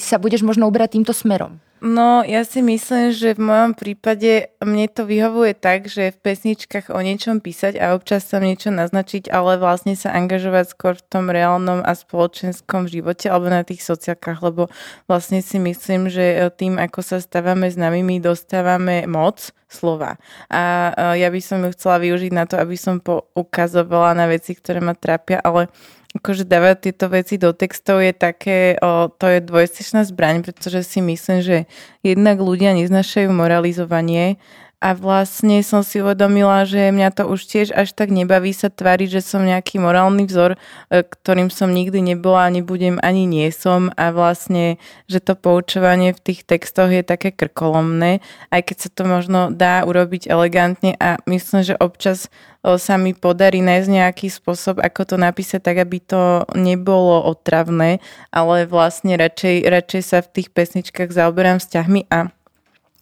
sa 0.00 0.16
budeš 0.16 0.40
možno 0.40 0.72
uberať 0.72 0.96
týmto 0.96 1.12
smerom. 1.12 1.60
No, 1.78 2.26
ja 2.26 2.42
si 2.42 2.58
myslím, 2.58 3.14
že 3.14 3.38
v 3.38 3.46
mojom 3.46 3.72
prípade 3.78 4.50
mne 4.58 4.90
to 4.90 5.06
vyhovuje 5.06 5.54
tak, 5.54 5.86
že 5.86 6.10
v 6.10 6.18
pesničkách 6.26 6.90
o 6.90 6.98
niečom 6.98 7.38
písať 7.38 7.78
a 7.78 7.94
občas 7.94 8.26
sa 8.26 8.42
niečo 8.42 8.74
naznačiť, 8.74 9.30
ale 9.30 9.62
vlastne 9.62 9.94
sa 9.94 10.10
angažovať 10.10 10.74
skôr 10.74 10.98
v 10.98 11.06
tom 11.06 11.30
reálnom 11.30 11.86
a 11.86 11.94
spoločenskom 11.94 12.90
živote 12.90 13.30
alebo 13.30 13.46
na 13.46 13.62
tých 13.62 13.86
sociálkach, 13.86 14.42
lebo 14.42 14.66
vlastne 15.06 15.38
si 15.38 15.62
myslím, 15.62 16.10
že 16.10 16.50
tým, 16.58 16.82
ako 16.82 16.98
sa 16.98 17.22
stávame 17.22 17.70
známymi, 17.70 18.18
dostávame 18.18 19.06
moc 19.06 19.54
slova. 19.70 20.18
A 20.50 20.90
ja 21.14 21.30
by 21.30 21.38
som 21.38 21.62
ju 21.62 21.70
chcela 21.78 22.02
využiť 22.02 22.32
na 22.34 22.50
to, 22.50 22.58
aby 22.58 22.74
som 22.74 22.98
poukazovala 22.98 24.18
na 24.18 24.26
veci, 24.26 24.58
ktoré 24.58 24.82
ma 24.82 24.98
trápia, 24.98 25.38
ale 25.46 25.70
akože 26.16 26.48
dávať 26.48 26.88
tieto 26.88 27.12
veci 27.12 27.36
do 27.36 27.52
textov 27.52 28.00
je 28.00 28.16
také, 28.16 28.80
o, 28.80 29.12
to 29.12 29.28
je 29.28 29.44
dvojstečná 29.44 30.08
zbraň, 30.08 30.40
pretože 30.40 30.80
si 30.88 31.04
myslím, 31.04 31.44
že 31.44 31.56
jednak 32.00 32.40
ľudia 32.40 32.72
neznašajú 32.72 33.28
moralizovanie 33.28 34.40
a 34.78 34.94
vlastne 34.94 35.58
som 35.66 35.82
si 35.82 35.98
uvedomila, 35.98 36.62
že 36.62 36.94
mňa 36.94 37.10
to 37.10 37.26
už 37.26 37.50
tiež 37.50 37.68
až 37.74 37.90
tak 37.98 38.14
nebaví 38.14 38.54
sa 38.54 38.70
tváriť, 38.70 39.18
že 39.18 39.26
som 39.26 39.42
nejaký 39.42 39.82
morálny 39.82 40.22
vzor, 40.30 40.54
e, 40.54 41.02
ktorým 41.02 41.50
som 41.50 41.74
nikdy 41.74 41.98
nebola, 41.98 42.46
nebudem 42.46 43.02
ani 43.02 43.26
nie 43.26 43.50
som. 43.50 43.90
A 43.98 44.14
vlastne, 44.14 44.78
že 45.10 45.18
to 45.18 45.34
poučovanie 45.34 46.14
v 46.14 46.22
tých 46.22 46.46
textoch 46.46 46.94
je 46.94 47.02
také 47.02 47.34
krkolomné, 47.34 48.22
aj 48.54 48.70
keď 48.70 48.76
sa 48.86 48.90
to 48.94 49.02
možno 49.02 49.40
dá 49.50 49.82
urobiť 49.82 50.30
elegantne. 50.30 50.94
A 51.02 51.18
myslím, 51.26 51.66
že 51.66 51.74
občas 51.82 52.30
e, 52.62 52.78
sa 52.78 52.94
mi 52.94 53.18
podarí 53.18 53.58
nájsť 53.58 53.88
nejaký 53.90 54.30
spôsob, 54.30 54.78
ako 54.78 55.10
to 55.10 55.16
napísať 55.18 55.58
tak, 55.58 55.82
aby 55.82 55.98
to 55.98 56.46
nebolo 56.54 57.26
otravné, 57.26 57.98
ale 58.30 58.62
vlastne 58.70 59.18
radšej, 59.18 59.66
radšej 59.66 60.02
sa 60.06 60.22
v 60.22 60.38
tých 60.38 60.54
pesničkách 60.54 61.10
zaoberám 61.10 61.58
vzťahmi 61.58 62.06
a 62.14 62.30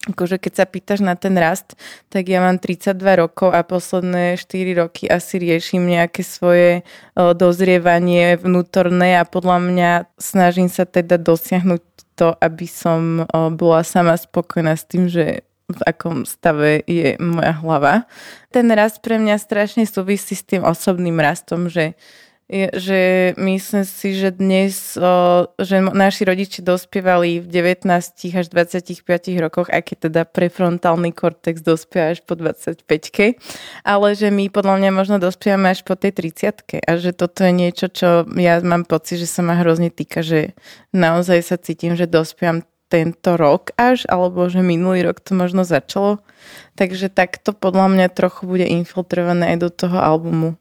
akože 0.06 0.38
keď 0.38 0.52
sa 0.54 0.64
pýtaš 0.64 1.00
na 1.02 1.18
ten 1.18 1.34
rast, 1.34 1.74
tak 2.08 2.30
ja 2.30 2.38
mám 2.38 2.62
32 2.62 2.94
rokov 3.18 3.50
a 3.50 3.66
posledné 3.66 4.38
4 4.38 4.80
roky 4.80 5.10
asi 5.10 5.42
riešim 5.42 5.82
nejaké 5.82 6.22
svoje 6.22 6.86
dozrievanie 7.14 8.38
vnútorné 8.38 9.18
a 9.18 9.26
podľa 9.26 9.58
mňa 9.58 9.90
snažím 10.14 10.70
sa 10.70 10.86
teda 10.86 11.18
dosiahnuť 11.18 11.82
to, 12.16 12.32
aby 12.38 12.64
som 12.70 13.26
bola 13.58 13.82
sama 13.84 14.14
spokojná 14.16 14.78
s 14.78 14.88
tým, 14.88 15.10
že 15.10 15.44
v 15.66 15.80
akom 15.82 16.22
stave 16.22 16.86
je 16.86 17.18
moja 17.18 17.58
hlava. 17.58 18.06
Ten 18.54 18.70
rast 18.70 19.02
pre 19.02 19.18
mňa 19.18 19.34
strašne 19.42 19.82
súvisí 19.82 20.38
s 20.38 20.46
tým 20.46 20.62
osobným 20.62 21.18
rastom, 21.18 21.66
že 21.66 21.98
že 22.50 23.34
myslím 23.34 23.82
si, 23.82 24.14
že 24.14 24.30
dnes, 24.30 24.94
že 25.58 25.76
naši 25.82 26.22
rodiči 26.22 26.62
dospievali 26.62 27.42
v 27.42 27.46
19 27.50 27.90
až 28.38 28.46
25 28.46 29.02
rokoch, 29.42 29.66
aj 29.66 29.82
keď 29.82 29.96
teda 30.06 30.22
prefrontálny 30.30 31.10
kortex 31.10 31.58
dospieva 31.58 32.14
až 32.14 32.22
po 32.22 32.38
25 32.38 32.86
ale 33.82 34.08
že 34.14 34.30
my 34.30 34.46
podľa 34.46 34.78
mňa 34.78 34.90
možno 34.94 35.16
dospievame 35.18 35.74
až 35.74 35.82
po 35.82 35.98
tej 35.98 36.14
30 36.14 36.86
a 36.86 36.92
že 37.02 37.10
toto 37.10 37.42
je 37.42 37.50
niečo, 37.50 37.90
čo 37.90 38.22
ja 38.38 38.62
mám 38.62 38.86
pocit, 38.86 39.18
že 39.18 39.26
sa 39.26 39.42
ma 39.42 39.58
hrozne 39.58 39.90
týka, 39.90 40.22
že 40.22 40.54
naozaj 40.94 41.42
sa 41.42 41.58
cítim, 41.58 41.98
že 41.98 42.06
dospievam 42.06 42.62
tento 42.86 43.34
rok 43.34 43.74
až, 43.74 44.06
alebo 44.06 44.46
že 44.46 44.62
minulý 44.62 45.10
rok 45.10 45.18
to 45.18 45.34
možno 45.34 45.66
začalo. 45.66 46.22
Takže 46.78 47.10
takto 47.10 47.50
podľa 47.50 47.90
mňa 47.90 48.06
trochu 48.14 48.46
bude 48.46 48.62
infiltrované 48.62 49.54
aj 49.54 49.66
do 49.66 49.70
toho 49.74 49.98
albumu. 49.98 50.54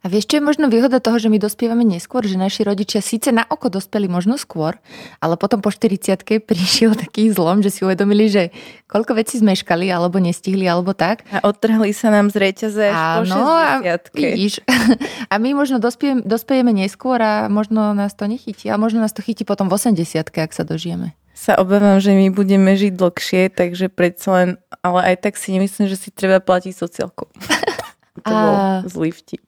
A 0.00 0.06
vieš, 0.08 0.30
čo 0.30 0.38
je 0.38 0.46
možno 0.46 0.70
výhoda 0.70 1.02
toho, 1.02 1.18
že 1.18 1.28
my 1.28 1.36
dospievame 1.36 1.82
neskôr, 1.82 2.22
že 2.24 2.38
naši 2.38 2.62
rodičia 2.62 3.02
síce 3.02 3.34
na 3.34 3.42
oko 3.44 3.68
dospeli 3.68 4.06
možno 4.06 4.38
skôr, 4.38 4.78
ale 5.18 5.34
potom 5.34 5.60
po 5.60 5.68
40 5.74 6.22
prišiel 6.50 6.94
taký 6.96 7.28
zlom, 7.34 7.60
že 7.60 7.74
si 7.74 7.80
uvedomili, 7.82 8.30
že 8.30 8.54
koľko 8.86 9.18
vecí 9.18 9.42
zmeškali, 9.42 9.90
alebo 9.90 10.22
nestihli, 10.22 10.64
alebo 10.64 10.94
tak. 10.94 11.26
A 11.34 11.42
odtrhli 11.44 11.90
sa 11.90 12.14
nám 12.14 12.30
z 12.30 12.36
reťaze 12.38 12.82
až 12.88 13.26
Áno, 13.26 13.34
po 13.34 13.42
60 13.82 13.90
a, 13.90 13.94
vidíš, 14.14 14.54
a 15.32 15.34
my 15.36 15.50
možno 15.52 15.82
dospiejeme, 15.82 16.22
dospiejeme 16.22 16.72
neskôr 16.72 17.18
a 17.18 17.50
možno 17.50 17.92
nás 17.92 18.14
to 18.14 18.30
nechytí. 18.30 18.70
A 18.70 18.78
možno 18.78 19.02
nás 19.02 19.12
to 19.12 19.20
chytí 19.20 19.42
potom 19.42 19.66
v 19.66 19.76
80 19.76 20.30
ak 20.36 20.52
sa 20.54 20.62
dožijeme 20.62 21.16
sa 21.36 21.60
obávam, 21.60 22.00
že 22.00 22.16
my 22.16 22.32
budeme 22.32 22.72
žiť 22.72 22.96
dlhšie, 22.96 23.52
takže 23.52 23.92
predsa 23.92 24.28
len, 24.32 24.48
ale 24.80 25.12
aj 25.12 25.28
tak 25.28 25.36
si 25.36 25.52
nemyslím, 25.52 25.84
že 25.84 26.00
si 26.00 26.08
treba 26.08 26.40
platiť 26.40 26.72
sociálku. 26.72 27.28
to 28.22 28.32
a... 28.32 28.40
bol 28.40 28.56
zlý 28.88 29.10
vtip. 29.12 29.44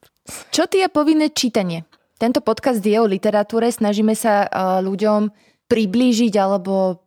Čo 0.53 0.69
ty 0.69 0.85
je 0.85 0.89
povinné 0.93 1.33
čítanie? 1.33 1.89
Tento 2.19 2.43
podcast 2.43 2.83
je 2.83 2.99
o 2.99 3.07
literatúre, 3.07 3.71
snažíme 3.71 4.13
sa 4.13 4.45
uh, 4.45 4.83
ľuďom 4.83 5.31
priblížiť 5.71 6.35
alebo 6.35 7.05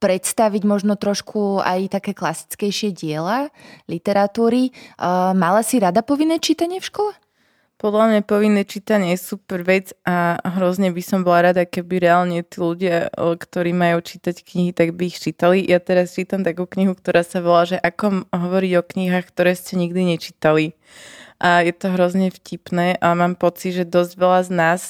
predstaviť 0.00 0.62
možno 0.64 0.96
trošku 0.96 1.60
aj 1.60 2.00
také 2.00 2.16
klasickejšie 2.16 2.92
diela 2.96 3.52
literatúry. 3.84 4.72
Uh, 4.96 5.36
mala 5.36 5.60
si 5.60 5.76
rada 5.76 6.00
povinné 6.00 6.40
čítanie 6.40 6.80
v 6.80 6.88
škole? 6.88 7.12
Podľa 7.80 8.12
mňa 8.12 8.20
povinné 8.28 8.68
čítanie 8.68 9.16
je 9.16 9.24
super 9.24 9.64
vec 9.64 9.96
a 10.04 10.36
hrozne 10.36 10.92
by 10.92 11.00
som 11.00 11.24
bola 11.24 11.48
rada, 11.48 11.64
keby 11.64 12.04
reálne 12.04 12.44
tí 12.44 12.60
ľudia, 12.60 13.08
ktorí 13.16 13.72
majú 13.72 14.04
čítať 14.04 14.44
knihy, 14.44 14.76
tak 14.76 14.92
by 14.92 15.08
ich 15.08 15.16
čítali. 15.16 15.64
Ja 15.64 15.80
teraz 15.80 16.12
čítam 16.12 16.44
takú 16.44 16.68
knihu, 16.68 16.92
ktorá 16.92 17.24
sa 17.24 17.40
volá, 17.40 17.64
že 17.64 17.80
ako 17.80 18.28
hovoriť 18.36 18.72
o 18.76 18.82
knihách, 18.84 19.32
ktoré 19.32 19.56
ste 19.56 19.80
nikdy 19.80 20.12
nečítali 20.12 20.76
a 21.40 21.64
je 21.64 21.72
to 21.72 21.88
hrozne 21.96 22.28
vtipné 22.28 23.00
a 23.00 23.16
mám 23.16 23.32
pocit, 23.32 23.72
že 23.72 23.88
dosť 23.88 24.12
veľa 24.12 24.40
z 24.44 24.50
nás 24.52 24.80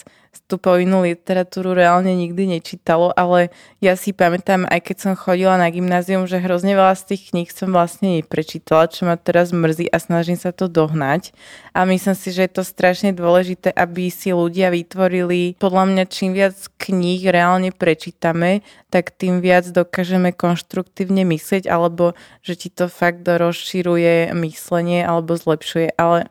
tú 0.51 0.59
povinnú 0.59 1.07
literatúru 1.07 1.75
reálne 1.75 2.11
nikdy 2.15 2.59
nečítalo, 2.59 3.15
ale 3.15 3.55
ja 3.79 3.95
si 3.95 4.11
pamätám, 4.11 4.67
aj 4.67 4.83
keď 4.83 4.97
som 4.99 5.13
chodila 5.19 5.55
na 5.55 5.71
gymnázium, 5.71 6.27
že 6.27 6.43
hrozne 6.43 6.75
veľa 6.75 6.99
z 6.99 7.15
tých 7.15 7.23
kníh 7.31 7.51
som 7.51 7.71
vlastne 7.71 8.19
neprečítala, 8.19 8.91
čo 8.91 9.07
ma 9.07 9.15
teraz 9.15 9.55
mrzí 9.55 9.91
a 9.91 9.99
snažím 10.03 10.39
sa 10.39 10.51
to 10.51 10.67
dohnať. 10.71 11.31
A 11.71 11.87
myslím 11.87 12.19
si, 12.19 12.35
že 12.35 12.47
je 12.47 12.53
to 12.59 12.63
strašne 12.67 13.15
dôležité, 13.15 13.71
aby 13.75 14.11
si 14.11 14.35
ľudia 14.35 14.75
vytvorili, 14.75 15.55
podľa 15.59 15.85
mňa 15.87 16.05
čím 16.11 16.35
viac 16.35 16.55
kníh 16.79 17.23
reálne 17.31 17.71
prečítame, 17.71 18.67
tak 18.91 19.15
tým 19.15 19.39
viac 19.39 19.67
dokážeme 19.71 20.35
konštruktívne 20.35 21.23
myslieť, 21.27 21.71
alebo 21.71 22.19
že 22.43 22.59
ti 22.59 22.69
to 22.75 22.91
fakt 22.91 23.23
rozširuje 23.23 24.35
myslenie 24.35 25.07
alebo 25.07 25.39
zlepšuje. 25.39 25.95
Ale 25.95 26.27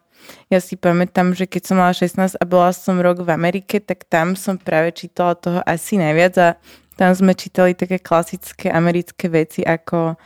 ja 0.49 0.59
si 0.59 0.75
pamätám, 0.75 1.33
že 1.37 1.45
keď 1.45 1.61
som 1.65 1.75
mala 1.77 1.93
16 1.93 2.37
a 2.39 2.43
bola 2.45 2.73
som 2.73 2.97
rok 2.97 3.21
v 3.23 3.33
Amerike, 3.33 3.79
tak 3.79 4.05
tam 4.09 4.33
som 4.33 4.57
práve 4.57 4.93
čítala 4.93 5.37
toho 5.37 5.59
asi 5.65 5.97
najviac 5.97 6.33
a 6.39 6.47
tam 6.99 7.15
sme 7.15 7.31
čítali 7.31 7.73
také 7.73 8.01
klasické 8.01 8.67
americké 8.67 9.31
veci 9.31 9.63
ako 9.63 10.19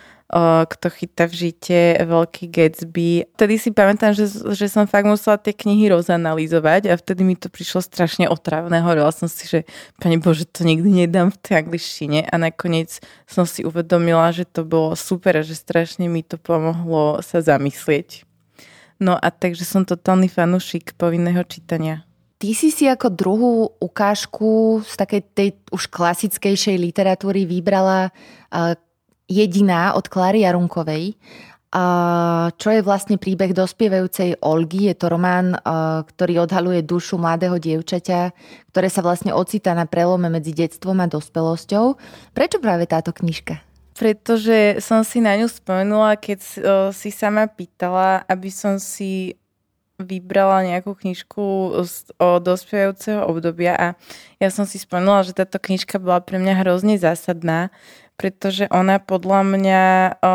Kto 0.65 0.89
chytá 0.89 1.29
v 1.29 1.33
žite, 1.37 2.01
Veľký 2.01 2.49
Gatsby. 2.49 3.37
Vtedy 3.37 3.61
si 3.61 3.69
pamätám, 3.69 4.17
že, 4.17 4.25
že 4.57 4.65
som 4.65 4.89
fakt 4.89 5.05
musela 5.05 5.37
tie 5.37 5.53
knihy 5.53 5.93
rozanalýzovať 5.93 6.89
a 6.89 6.97
vtedy 6.97 7.21
mi 7.21 7.37
to 7.37 7.53
prišlo 7.53 7.85
strašne 7.85 8.25
otravné. 8.25 8.81
Hovorila 8.81 9.13
som 9.13 9.29
si, 9.29 9.45
že 9.45 9.61
pani 10.01 10.17
Bože, 10.17 10.49
to 10.49 10.65
nikdy 10.65 11.05
nedám 11.05 11.29
v 11.29 11.37
tej 11.37 11.53
angličtine 11.61 12.25
a 12.25 12.35
nakoniec 12.41 12.97
som 13.29 13.45
si 13.45 13.61
uvedomila, 13.61 14.33
že 14.33 14.49
to 14.49 14.65
bolo 14.65 14.97
super 14.97 15.37
a 15.37 15.45
že 15.45 15.53
strašne 15.53 16.09
mi 16.09 16.25
to 16.25 16.41
pomohlo 16.41 17.21
sa 17.21 17.37
zamyslieť. 17.37 18.32
No 19.03 19.19
a 19.19 19.27
takže 19.27 19.67
som 19.67 19.83
totálny 19.83 20.31
fanúšik 20.31 20.95
povinného 20.95 21.43
čítania. 21.43 22.07
Ty 22.39 22.55
si 22.55 22.71
si 22.71 22.87
ako 22.87 23.07
druhú 23.11 23.51
ukážku 23.83 24.79
z 24.83 24.93
takej 24.95 25.21
tej 25.35 25.49
už 25.75 25.91
klasickejšej 25.91 26.79
literatúry 26.79 27.43
vybrala 27.43 28.11
uh, 28.11 28.75
jediná 29.27 29.91
od 29.95 30.07
Klary 30.07 30.47
Jarunkovej. 30.47 31.19
Uh, 31.73 32.53
čo 32.53 32.69
je 32.69 32.85
vlastne 32.85 33.17
príbeh 33.17 33.49
dospievajúcej 33.49 34.39
Olgy. 34.45 34.93
Je 34.93 34.95
to 34.95 35.09
román, 35.09 35.57
uh, 35.57 36.05
ktorý 36.05 36.45
odhaluje 36.45 36.85
dušu 36.85 37.17
mladého 37.17 37.57
dievčaťa, 37.57 38.29
ktoré 38.71 38.87
sa 38.93 39.01
vlastne 39.01 39.33
ocitá 39.33 39.73
na 39.73 39.89
prelome 39.89 40.29
medzi 40.29 40.53
detstvom 40.53 41.01
a 41.01 41.09
dospelosťou. 41.09 41.97
Prečo 42.31 42.61
práve 42.61 42.85
táto 42.85 43.09
knižka? 43.09 43.72
Pretože 43.93 44.81
som 44.81 45.05
si 45.05 45.21
na 45.21 45.37
ňu 45.37 45.47
spomenula, 45.47 46.17
keď 46.17 46.39
si 46.91 47.09
sama 47.13 47.45
pýtala, 47.45 48.25
aby 48.25 48.49
som 48.49 48.81
si 48.81 49.37
vybrala 50.01 50.65
nejakú 50.65 50.97
knižku 50.97 51.43
o 52.17 52.29
dospievajúceho 52.41 53.23
obdobia 53.29 53.77
a 53.77 53.87
ja 54.41 54.49
som 54.49 54.65
si 54.65 54.81
spomenula, 54.81 55.23
že 55.23 55.37
táto 55.37 55.61
knižka 55.61 56.01
bola 56.01 56.19
pre 56.19 56.41
mňa 56.41 56.65
hrozne 56.65 56.97
zásadná, 56.97 57.69
pretože 58.13 58.69
ona 58.69 59.01
podľa 59.01 59.41
mňa, 59.41 59.83
o, 60.21 60.33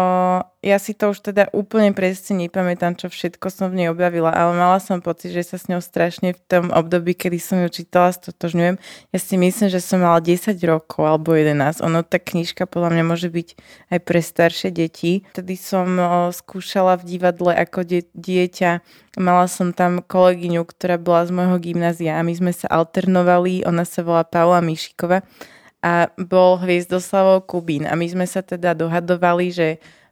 ja 0.67 0.77
si 0.83 0.99
to 0.99 1.15
už 1.15 1.23
teda 1.31 1.47
úplne 1.55 1.95
presne 1.95 2.51
nepamätám, 2.51 2.99
čo 2.99 3.07
všetko 3.07 3.47
som 3.55 3.71
v 3.71 3.83
nej 3.85 3.89
objavila, 3.89 4.35
ale 4.35 4.59
mala 4.59 4.83
som 4.83 4.99
pocit, 4.99 5.31
že 5.31 5.47
sa 5.47 5.57
s 5.63 5.71
ňou 5.71 5.79
strašne 5.79 6.35
v 6.35 6.41
tom 6.51 6.75
období, 6.75 7.15
kedy 7.15 7.39
som 7.39 7.63
ju 7.63 7.71
čítala, 7.71 8.11
stotožňujem. 8.11 8.83
Ja 9.15 9.19
si 9.23 9.35
myslím, 9.39 9.69
že 9.71 9.79
som 9.79 10.03
mala 10.03 10.19
10 10.19 10.59
rokov 10.67 11.07
alebo 11.07 11.39
11. 11.39 11.79
Ono, 11.87 12.03
tá 12.03 12.19
knižka 12.19 12.67
podľa 12.67 12.99
mňa 12.99 13.05
môže 13.07 13.31
byť 13.31 13.49
aj 13.95 13.99
pre 14.03 14.21
staršie 14.21 14.69
deti. 14.75 15.23
Vtedy 15.31 15.55
som 15.55 15.87
o, 15.97 16.09
skúšala 16.35 16.99
v 16.99 17.07
divadle 17.15 17.55
ako 17.55 17.87
die- 17.87 18.11
dieťa. 18.19 18.83
Mala 19.23 19.47
som 19.47 19.71
tam 19.71 20.03
kolegyňu, 20.03 20.67
ktorá 20.67 20.99
bola 20.99 21.27
z 21.27 21.31
môjho 21.31 21.59
gymnázia 21.63 22.19
a 22.19 22.27
my 22.27 22.35
sme 22.35 22.51
sa 22.51 22.67
alternovali. 22.67 23.63
Ona 23.67 23.87
sa 23.87 24.03
volá 24.03 24.27
Paula 24.27 24.59
Mišikova 24.59 25.23
a 25.79 26.11
bol 26.19 26.59
Hviezdoslavov 26.59 27.47
Kubín 27.47 27.87
a 27.87 27.95
my 27.95 28.07
sme 28.11 28.27
sa 28.27 28.43
teda 28.43 28.75
dohadovali, 28.75 29.47
že 29.55 29.69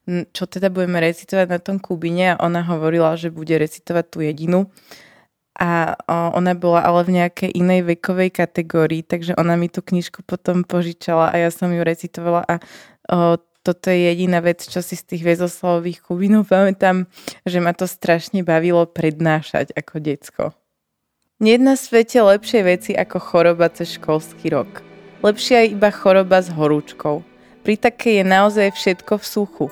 čo 0.07 0.47
teda 0.47 0.71
budeme 0.71 1.03
recitovať 1.03 1.47
na 1.51 1.59
tom 1.59 1.83
Kubine 1.83 2.39
a 2.39 2.41
ona 2.41 2.63
hovorila, 2.63 3.19
že 3.19 3.35
bude 3.35 3.59
recitovať 3.59 4.05
tú 4.07 4.19
jedinu 4.23 4.71
a 5.59 5.99
ona 6.37 6.53
bola 6.55 6.85
ale 6.85 7.03
v 7.03 7.17
nejakej 7.23 7.51
inej 7.51 7.83
vekovej 7.97 8.31
kategórii, 8.31 9.03
takže 9.03 9.35
ona 9.35 9.57
mi 9.59 9.73
tú 9.73 9.83
knižku 9.83 10.23
potom 10.23 10.63
požičala 10.63 11.33
a 11.33 11.35
ja 11.41 11.51
som 11.51 11.73
ju 11.73 11.83
recitovala 11.83 12.45
a 12.45 12.55
o, 13.11 13.41
toto 13.67 13.91
je 13.91 14.15
jediná 14.15 14.39
vec, 14.39 14.63
čo 14.63 14.79
si 14.79 14.95
z 14.95 15.03
tých 15.03 15.27
Viezoslavových 15.27 16.07
Kubinov 16.07 16.47
pamätám, 16.47 17.11
že 17.43 17.59
ma 17.59 17.75
to 17.75 17.91
strašne 17.91 18.47
bavilo 18.47 18.87
prednášať 18.87 19.75
ako 19.75 19.95
decko. 19.99 20.45
Nie 21.43 21.59
na 21.59 21.75
svete 21.75 22.23
lepšie 22.23 22.63
veci 22.63 22.93
ako 22.95 23.19
choroba 23.19 23.67
cez 23.75 23.99
školský 23.99 24.55
rok. 24.55 24.86
Lepšia 25.25 25.65
je 25.65 25.73
iba 25.73 25.89
choroba 25.89 26.45
s 26.45 26.53
horúčkou. 26.53 27.25
Pri 27.65 27.75
takej 27.81 28.21
je 28.21 28.25
naozaj 28.29 28.69
všetko 28.77 29.17
v 29.17 29.25
suchu. 29.25 29.67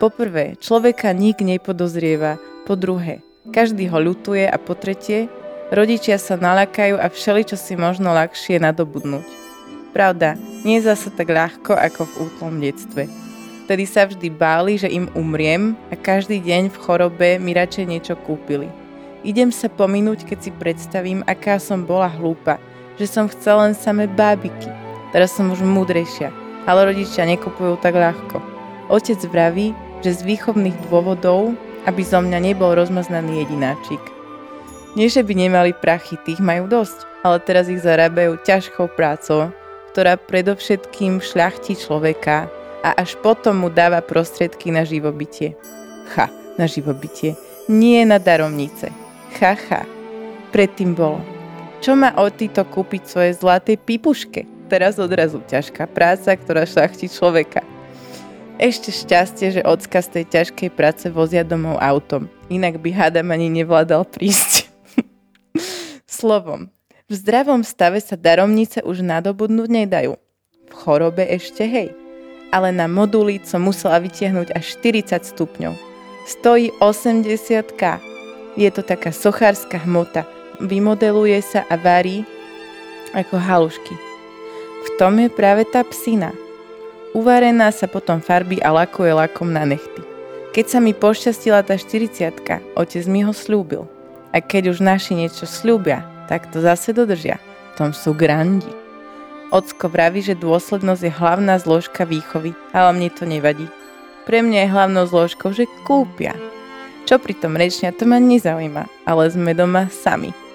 Po 0.00 0.08
prvé, 0.08 0.56
človeka 0.56 1.12
nik 1.12 1.44
nepodozrieva. 1.44 2.40
Po 2.64 2.80
druhé, 2.80 3.20
každý 3.52 3.92
ho 3.92 4.00
ľutuje 4.00 4.48
a 4.48 4.56
po 4.56 4.72
tretie, 4.72 5.28
rodičia 5.68 6.16
sa 6.16 6.40
nalakajú 6.40 6.96
a 6.96 7.12
všeli, 7.12 7.44
čo 7.44 7.60
si 7.60 7.76
možno 7.76 8.16
ľahšie 8.16 8.56
nadobudnúť. 8.56 9.28
Pravda, 9.92 10.40
nie 10.64 10.80
je 10.80 10.88
zase 10.88 11.12
tak 11.12 11.28
ľahko 11.28 11.76
ako 11.76 12.08
v 12.08 12.14
útlom 12.28 12.54
detstve. 12.64 13.04
Vtedy 13.68 13.84
sa 13.84 14.08
vždy 14.08 14.32
báli, 14.32 14.80
že 14.80 14.88
im 14.88 15.12
umriem 15.12 15.76
a 15.92 15.94
každý 15.94 16.40
deň 16.40 16.72
v 16.72 16.80
chorobe 16.80 17.28
mi 17.36 17.52
radšej 17.52 17.84
niečo 17.84 18.14
kúpili. 18.16 18.72
Idem 19.28 19.52
sa 19.52 19.68
pominúť, 19.68 20.24
keď 20.24 20.38
si 20.40 20.50
predstavím, 20.56 21.20
aká 21.28 21.60
som 21.60 21.84
bola 21.84 22.08
hlúpa, 22.08 22.56
že 22.96 23.04
som 23.10 23.28
chcela 23.28 23.68
len 23.68 23.74
samé 23.74 24.06
bábiky, 24.06 24.85
Teraz 25.14 25.34
som 25.34 25.52
už 25.52 25.62
múdrejšia, 25.62 26.30
ale 26.66 26.90
rodičia 26.90 27.28
nekupujú 27.28 27.78
tak 27.78 27.94
ľahko. 27.94 28.42
Otec 28.90 29.18
vraví, 29.30 29.74
že 30.02 30.14
z 30.18 30.20
výchovných 30.26 30.76
dôvodov, 30.90 31.54
aby 31.86 32.02
zo 32.02 32.18
mňa 32.22 32.38
nebol 32.42 32.74
rozmaznaný 32.74 33.46
jedináčik. 33.46 34.02
Nie, 34.96 35.12
že 35.12 35.22
by 35.22 35.34
nemali 35.36 35.72
prachy, 35.76 36.16
tých 36.24 36.40
majú 36.40 36.66
dosť, 36.66 37.04
ale 37.22 37.38
teraz 37.42 37.68
ich 37.68 37.84
zarábajú 37.84 38.40
ťažkou 38.42 38.96
prácou, 38.96 39.52
ktorá 39.92 40.16
predovšetkým 40.16 41.20
šľachtí 41.20 41.76
človeka 41.76 42.48
a 42.80 42.96
až 42.96 43.18
potom 43.20 43.66
mu 43.66 43.68
dáva 43.68 44.00
prostriedky 44.00 44.72
na 44.72 44.86
živobytie. 44.86 45.58
Ha, 46.16 46.30
na 46.56 46.64
živobytie. 46.70 47.36
Nie 47.66 48.06
na 48.06 48.22
daromnice. 48.22 48.88
Ha, 49.42 49.52
ha. 49.68 49.82
Predtým 50.54 50.94
bolo. 50.96 51.20
Čo 51.84 51.92
má 51.98 52.14
o 52.16 52.30
týto 52.32 52.64
kúpiť 52.64 53.02
svoje 53.04 53.30
zlaté 53.36 53.76
pipuške? 53.76 54.55
Teraz 54.66 54.98
odrazu 54.98 55.40
ťažká 55.46 55.86
práca, 55.86 56.34
ktorá 56.34 56.66
šlachtí 56.66 57.06
človeka. 57.06 57.62
Ešte 58.56 58.88
šťastie, 58.88 59.60
že 59.60 59.62
ocka 59.68 60.00
z 60.00 60.08
tej 60.20 60.24
ťažkej 60.32 60.70
práce 60.72 61.06
vozia 61.12 61.44
domov 61.44 61.76
autom. 61.76 62.26
Inak 62.48 62.80
by 62.80 62.88
hádam 62.88 63.28
ani 63.28 63.52
nevládal 63.52 64.08
prísť. 64.08 64.72
Slovom, 66.08 66.72
v 67.06 67.12
zdravom 67.12 67.60
stave 67.60 68.00
sa 68.00 68.16
daromnice 68.16 68.80
už 68.80 69.04
nadobudnúť 69.04 69.68
nedajú. 69.68 70.16
V 70.66 70.72
chorobe 70.72 71.22
ešte 71.28 71.68
hej. 71.68 71.92
Ale 72.48 72.72
na 72.72 72.88
modulíco 72.88 73.60
musela 73.60 74.00
vytiahnuť 74.00 74.56
až 74.56 74.80
40 74.80 75.20
stupňov. 75.36 75.76
Stojí 76.24 76.72
80k. 76.80 77.82
Je 78.56 78.68
to 78.72 78.80
taká 78.80 79.12
sochárska 79.12 79.84
hmota. 79.84 80.24
Vymodeluje 80.64 81.38
sa 81.44 81.62
a 81.68 81.76
varí 81.76 82.24
ako 83.12 83.36
halušky. 83.36 84.15
V 84.86 85.02
tom 85.02 85.18
je 85.18 85.26
práve 85.26 85.66
tá 85.66 85.82
psina. 85.82 86.30
Uvarená 87.10 87.74
sa 87.74 87.90
potom 87.90 88.22
farbí 88.22 88.62
a 88.62 88.70
lakuje 88.70 89.10
lakom 89.10 89.50
na 89.50 89.66
nechty. 89.66 89.98
Keď 90.54 90.66
sa 90.70 90.78
mi 90.78 90.94
pošťastila 90.94 91.66
tá 91.66 91.74
40 91.74 92.78
otec 92.78 93.04
mi 93.10 93.26
ho 93.26 93.34
slúbil. 93.34 93.82
A 94.30 94.38
keď 94.38 94.70
už 94.70 94.78
naši 94.78 95.18
niečo 95.18 95.42
slúbia, 95.42 96.06
tak 96.30 96.54
to 96.54 96.62
zase 96.62 96.94
dodržia. 96.94 97.42
V 97.74 97.82
tom 97.82 97.90
sú 97.90 98.14
grandi. 98.14 98.70
Ocko 99.50 99.90
vraví, 99.90 100.22
že 100.22 100.38
dôslednosť 100.38 101.02
je 101.02 101.18
hlavná 101.18 101.58
zložka 101.58 102.06
výchovy, 102.06 102.54
ale 102.70 102.94
mne 102.94 103.10
to 103.10 103.26
nevadí. 103.26 103.66
Pre 104.22 104.38
mňa 104.38 104.58
je 104.66 104.72
hlavnou 104.72 105.04
zložkou, 105.10 105.50
že 105.50 105.66
kúpia. 105.82 106.38
Čo 107.10 107.18
pri 107.18 107.34
rečnia, 107.42 107.90
to 107.90 108.06
ma 108.06 108.22
nezaujíma, 108.22 108.86
ale 109.02 109.22
sme 109.34 109.50
doma 109.50 109.90
sami 109.90 110.45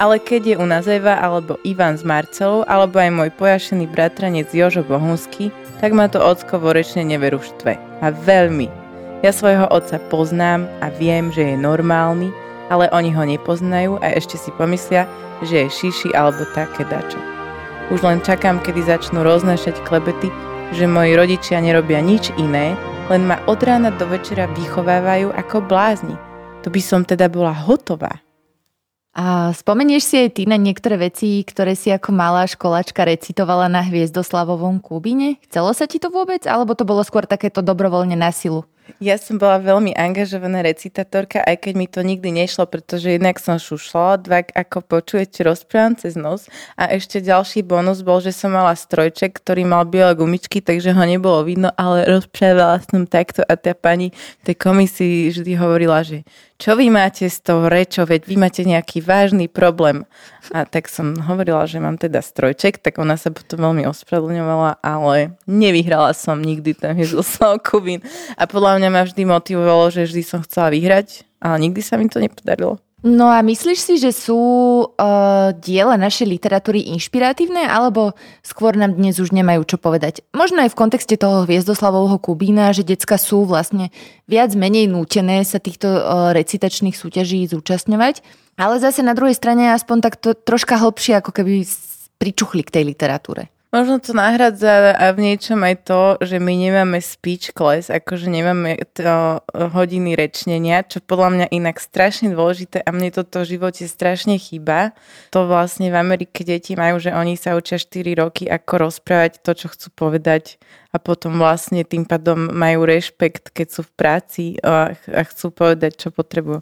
ale 0.00 0.16
keď 0.16 0.42
je 0.54 0.56
u 0.56 0.66
nás 0.68 0.88
Eva 0.88 1.20
alebo 1.20 1.60
Ivan 1.64 1.98
z 1.98 2.04
Marcelou 2.06 2.64
alebo 2.64 2.96
aj 2.96 3.10
môj 3.12 3.30
pojašený 3.36 3.90
bratranec 3.90 4.48
Jožo 4.52 4.86
Bohunský, 4.86 5.52
tak 5.82 5.92
ma 5.92 6.08
to 6.08 6.22
ocko 6.22 6.62
vorečne 6.62 7.04
neveru 7.04 7.42
štve. 7.42 7.76
A 8.00 8.06
veľmi. 8.12 8.70
Ja 9.26 9.30
svojho 9.30 9.68
otca 9.70 10.00
poznám 10.10 10.66
a 10.82 10.90
viem, 10.94 11.30
že 11.30 11.54
je 11.54 11.56
normálny, 11.58 12.30
ale 12.70 12.88
oni 12.94 13.12
ho 13.12 13.22
nepoznajú 13.26 14.00
a 14.00 14.14
ešte 14.16 14.40
si 14.40 14.48
pomyslia, 14.56 15.04
že 15.44 15.66
je 15.66 15.74
šiši 15.74 16.14
alebo 16.14 16.46
také 16.56 16.86
dačo. 16.86 17.18
Už 17.90 18.00
len 18.06 18.22
čakám, 18.22 18.62
kedy 18.62 18.86
začnú 18.86 19.26
roznášať 19.26 19.76
klebety, 19.84 20.30
že 20.72 20.88
moji 20.88 21.18
rodičia 21.18 21.60
nerobia 21.60 22.00
nič 22.00 22.32
iné, 22.40 22.78
len 23.12 23.28
ma 23.28 23.36
od 23.44 23.60
rána 23.60 23.92
do 23.92 24.08
večera 24.08 24.48
vychovávajú 24.56 25.34
ako 25.36 25.66
blázni. 25.66 26.16
To 26.62 26.70
by 26.70 26.80
som 26.80 27.02
teda 27.02 27.26
bola 27.26 27.52
hotová. 27.52 28.21
A 29.12 29.52
spomenieš 29.52 30.08
si 30.08 30.16
aj 30.24 30.40
ty 30.40 30.42
na 30.48 30.56
niektoré 30.56 30.96
veci, 30.96 31.44
ktoré 31.44 31.76
si 31.76 31.92
ako 31.92 32.16
malá 32.16 32.48
školačka 32.48 33.04
recitovala 33.04 33.68
na 33.68 33.84
Hviezdoslavovom 33.84 34.80
Kubine? 34.80 35.36
Chcelo 35.44 35.76
sa 35.76 35.84
ti 35.84 36.00
to 36.00 36.08
vôbec, 36.08 36.48
alebo 36.48 36.72
to 36.72 36.88
bolo 36.88 37.04
skôr 37.04 37.28
takéto 37.28 37.60
dobrovoľne 37.60 38.16
na 38.16 38.32
silu? 38.32 38.64
Ja 38.98 39.14
som 39.14 39.38
bola 39.38 39.62
veľmi 39.62 39.94
angažovaná 39.94 40.62
recitatorka, 40.66 41.38
aj 41.42 41.64
keď 41.64 41.72
mi 41.78 41.86
to 41.86 42.02
nikdy 42.02 42.34
nešlo, 42.34 42.66
pretože 42.66 43.14
jednak 43.14 43.38
som 43.38 43.56
šušla, 43.56 44.18
dva 44.26 44.42
ako 44.42 44.82
počujete, 44.82 45.46
rozprávam 45.46 45.94
cez 45.94 46.18
nos 46.18 46.50
a 46.74 46.90
ešte 46.90 47.22
ďalší 47.22 47.62
bonus 47.62 48.02
bol, 48.02 48.18
že 48.18 48.34
som 48.34 48.50
mala 48.50 48.74
strojček, 48.74 49.38
ktorý 49.38 49.62
mal 49.62 49.86
biele 49.86 50.18
gumičky, 50.18 50.58
takže 50.58 50.90
ho 50.94 51.04
nebolo 51.06 51.46
vidno, 51.46 51.70
ale 51.78 52.10
rozprávala 52.10 52.82
som 52.82 53.06
takto 53.06 53.46
a 53.46 53.54
tá 53.54 53.70
pani 53.74 54.10
tej 54.42 54.58
komisii 54.58 55.30
vždy 55.30 55.52
hovorila, 55.54 56.02
že 56.02 56.26
čo 56.62 56.78
vy 56.78 56.94
máte 56.94 57.26
s 57.26 57.42
tou 57.42 57.66
rečou, 57.66 58.06
veď 58.06 58.22
vy 58.22 58.36
máte 58.38 58.62
nejaký 58.62 59.02
vážny 59.02 59.50
problém. 59.50 60.06
A 60.54 60.62
tak 60.62 60.86
som 60.86 61.18
hovorila, 61.18 61.66
že 61.66 61.82
mám 61.82 61.98
teda 61.98 62.22
strojček, 62.22 62.78
tak 62.78 63.02
ona 63.02 63.18
sa 63.18 63.34
potom 63.34 63.58
veľmi 63.58 63.82
ospravedlňovala, 63.90 64.78
ale 64.78 65.34
nevyhrala 65.50 66.14
som 66.14 66.38
nikdy 66.38 66.78
ten 66.78 66.94
Jezuslav 67.02 67.58
Kubín. 67.66 67.98
A 68.38 68.46
podľa 68.46 68.78
mňa 68.78 68.88
ma 68.94 69.02
vždy 69.02 69.26
motivovalo, 69.26 69.90
že 69.90 70.06
vždy 70.06 70.22
som 70.22 70.38
chcela 70.46 70.70
vyhrať, 70.70 71.26
ale 71.42 71.66
nikdy 71.66 71.82
sa 71.82 71.98
mi 71.98 72.06
to 72.06 72.22
nepodarilo. 72.22 72.78
No 73.02 73.34
a 73.34 73.42
myslíš 73.42 73.78
si, 73.82 73.94
že 73.98 74.14
sú 74.14 74.38
uh, 74.86 75.50
diela 75.58 75.98
našej 75.98 76.22
literatúry 76.22 76.86
inšpiratívne, 76.94 77.66
alebo 77.66 78.14
skôr 78.46 78.78
nám 78.78 78.94
dnes 78.94 79.18
už 79.18 79.34
nemajú 79.34 79.66
čo 79.66 79.76
povedať? 79.82 80.22
Možno 80.30 80.62
aj 80.62 80.70
v 80.70 80.78
kontexte 80.78 81.18
toho 81.18 81.42
Hviezdoslavovho 81.42 82.22
Kubína, 82.22 82.70
že 82.70 82.86
decka 82.86 83.18
sú 83.18 83.42
vlastne 83.42 83.90
viac 84.30 84.54
menej 84.54 84.86
nútené 84.86 85.42
sa 85.42 85.58
týchto 85.58 85.90
uh, 85.90 86.30
recitačných 86.30 86.94
súťaží 86.94 87.42
zúčastňovať, 87.50 88.22
ale 88.54 88.78
zase 88.78 89.02
na 89.02 89.18
druhej 89.18 89.34
strane 89.34 89.74
aspoň 89.74 89.98
tak 89.98 90.14
to 90.22 90.38
troška 90.38 90.78
hlbšie, 90.78 91.18
ako 91.18 91.34
keby 91.34 91.66
pričuchli 92.22 92.62
k 92.62 92.70
tej 92.70 92.84
literatúre. 92.86 93.50
Možno 93.72 94.04
to 94.04 94.12
nahradza 94.12 94.92
a 94.92 95.16
v 95.16 95.32
niečom 95.32 95.64
aj 95.64 95.88
to, 95.88 96.20
že 96.20 96.36
my 96.36 96.52
nemáme 96.60 97.00
speech 97.00 97.56
class, 97.56 97.88
akože 97.88 98.28
nemáme 98.28 98.76
to 98.92 99.40
hodiny 99.48 100.12
rečnenia, 100.12 100.84
čo 100.84 101.00
podľa 101.00 101.28
mňa 101.32 101.46
inak 101.56 101.80
strašne 101.80 102.36
dôležité 102.36 102.84
a 102.84 102.92
mne 102.92 103.08
toto 103.08 103.40
v 103.40 103.56
živote 103.56 103.88
strašne 103.88 104.36
chýba. 104.36 104.92
To 105.32 105.48
vlastne 105.48 105.88
v 105.88 105.96
Amerike 105.96 106.44
deti 106.44 106.76
majú, 106.76 107.00
že 107.00 107.16
oni 107.16 107.32
sa 107.40 107.56
učia 107.56 107.80
4 107.80 108.12
roky 108.20 108.44
ako 108.44 108.92
rozprávať 108.92 109.40
to, 109.40 109.56
čo 109.56 109.72
chcú 109.72 109.88
povedať 109.96 110.60
a 110.92 111.00
potom 111.00 111.40
vlastne 111.40 111.80
tým 111.88 112.04
pádom 112.04 112.52
majú 112.52 112.84
rešpekt, 112.84 113.48
keď 113.48 113.66
sú 113.72 113.80
v 113.88 113.92
práci 113.96 114.44
a, 114.60 114.92
a 114.92 115.22
chcú 115.24 115.48
povedať, 115.48 115.96
čo 115.96 116.08
potrebujú. 116.12 116.60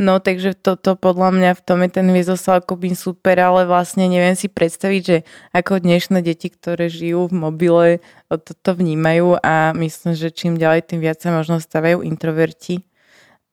No 0.00 0.16
takže 0.20 0.56
toto 0.56 0.96
to 0.96 1.00
podľa 1.00 1.32
mňa 1.32 1.50
v 1.56 1.64
tom 1.64 1.80
je 1.84 1.90
ten 1.92 2.08
Hviezdosal 2.08 2.64
Kubín 2.64 2.96
super, 2.96 3.36
ale 3.36 3.68
vlastne 3.68 4.08
neviem 4.08 4.36
si 4.36 4.48
predstaviť, 4.48 5.02
že 5.04 5.28
ako 5.52 5.84
dnešné 5.84 6.24
deti, 6.24 6.48
ktoré 6.48 6.88
žijú 6.88 7.28
v 7.28 7.36
mobile, 7.36 7.90
toto 8.28 8.76
vnímajú 8.76 9.40
a 9.40 9.76
myslím, 9.76 10.12
že 10.12 10.32
čím 10.32 10.56
ďalej, 10.56 10.92
tým 10.92 11.00
viac 11.04 11.20
sa 11.20 11.32
možno 11.32 11.60
stavajú 11.60 12.00
introverti. 12.00 12.84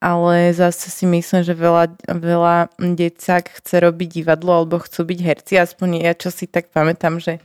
Ale 0.03 0.51
zase 0.51 0.91
si 0.91 1.07
myslím, 1.07 1.47
že 1.47 1.55
veľa, 1.55 1.95
veľa 2.11 2.75
decák 2.75 3.63
chce 3.63 3.75
robiť 3.87 4.19
divadlo 4.19 4.51
alebo 4.51 4.83
chcú 4.83 5.07
byť 5.07 5.19
herci, 5.23 5.55
aspoň 5.55 6.03
ja 6.03 6.11
čo 6.11 6.27
si 6.27 6.43
tak 6.43 6.75
pamätám, 6.75 7.23
že 7.23 7.39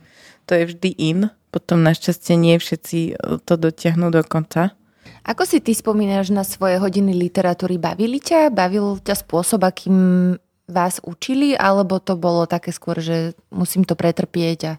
to 0.49 0.57
je 0.57 0.73
vždy 0.73 0.89
in, 0.97 1.19
potom 1.53 1.85
našťastie 1.85 2.33
nie 2.33 2.57
všetci 2.57 3.21
to 3.45 3.53
dotiahnu 3.53 4.09
do 4.09 4.25
konca. 4.25 4.73
Ako 5.21 5.45
si 5.45 5.61
ty 5.61 5.77
spomínaš 5.77 6.33
na 6.33 6.41
svoje 6.41 6.81
hodiny 6.81 7.13
literatúry? 7.13 7.77
Bavili 7.77 8.17
ťa? 8.17 8.49
Bavil 8.49 8.97
ťa 8.97 9.13
spôsob, 9.13 9.61
akým 9.61 10.33
vás 10.65 10.97
učili? 11.05 11.53
Alebo 11.53 12.01
to 12.01 12.17
bolo 12.17 12.49
také 12.49 12.73
skôr, 12.73 12.97
že 12.97 13.37
musím 13.53 13.85
to 13.85 13.93
pretrpieť 13.93 14.59
a 14.65 14.73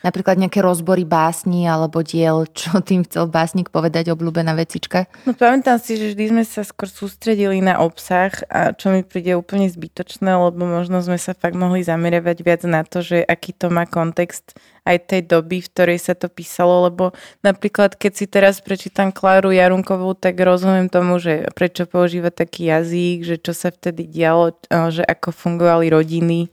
Napríklad 0.00 0.40
nejaké 0.40 0.64
rozbory 0.64 1.04
básni 1.04 1.68
alebo 1.68 2.00
diel, 2.00 2.48
čo 2.56 2.80
tým 2.80 3.04
chcel 3.04 3.28
básnik 3.28 3.68
povedať, 3.68 4.08
obľúbená 4.08 4.56
vecička? 4.56 5.04
No 5.28 5.36
pamätám 5.36 5.76
si, 5.76 6.00
že 6.00 6.16
vždy 6.16 6.24
sme 6.32 6.44
sa 6.48 6.64
skôr 6.64 6.88
sústredili 6.88 7.60
na 7.60 7.76
obsah 7.84 8.32
a 8.48 8.72
čo 8.72 8.88
mi 8.96 9.04
príde 9.04 9.36
úplne 9.36 9.68
zbytočné, 9.68 10.32
lebo 10.32 10.64
možno 10.64 11.04
sme 11.04 11.20
sa 11.20 11.36
fakt 11.36 11.52
mohli 11.52 11.84
zameriavať 11.84 12.36
viac 12.40 12.62
na 12.64 12.80
to, 12.80 13.04
že 13.04 13.20
aký 13.20 13.52
to 13.52 13.68
má 13.68 13.84
kontext 13.84 14.56
aj 14.88 15.12
tej 15.12 15.28
doby, 15.28 15.60
v 15.60 15.68
ktorej 15.68 15.98
sa 16.00 16.16
to 16.16 16.32
písalo, 16.32 16.88
lebo 16.88 17.12
napríklad 17.44 17.92
keď 18.00 18.12
si 18.16 18.24
teraz 18.24 18.64
prečítam 18.64 19.12
Kláru 19.12 19.52
Jarunkovú, 19.52 20.16
tak 20.16 20.40
rozumiem 20.40 20.88
tomu, 20.88 21.20
že 21.20 21.52
prečo 21.52 21.84
používa 21.84 22.32
taký 22.32 22.72
jazyk, 22.72 23.18
že 23.20 23.36
čo 23.36 23.52
sa 23.52 23.68
vtedy 23.68 24.08
dialo, 24.08 24.56
že 24.88 25.04
ako 25.04 25.36
fungovali 25.36 25.92
rodiny, 25.92 26.48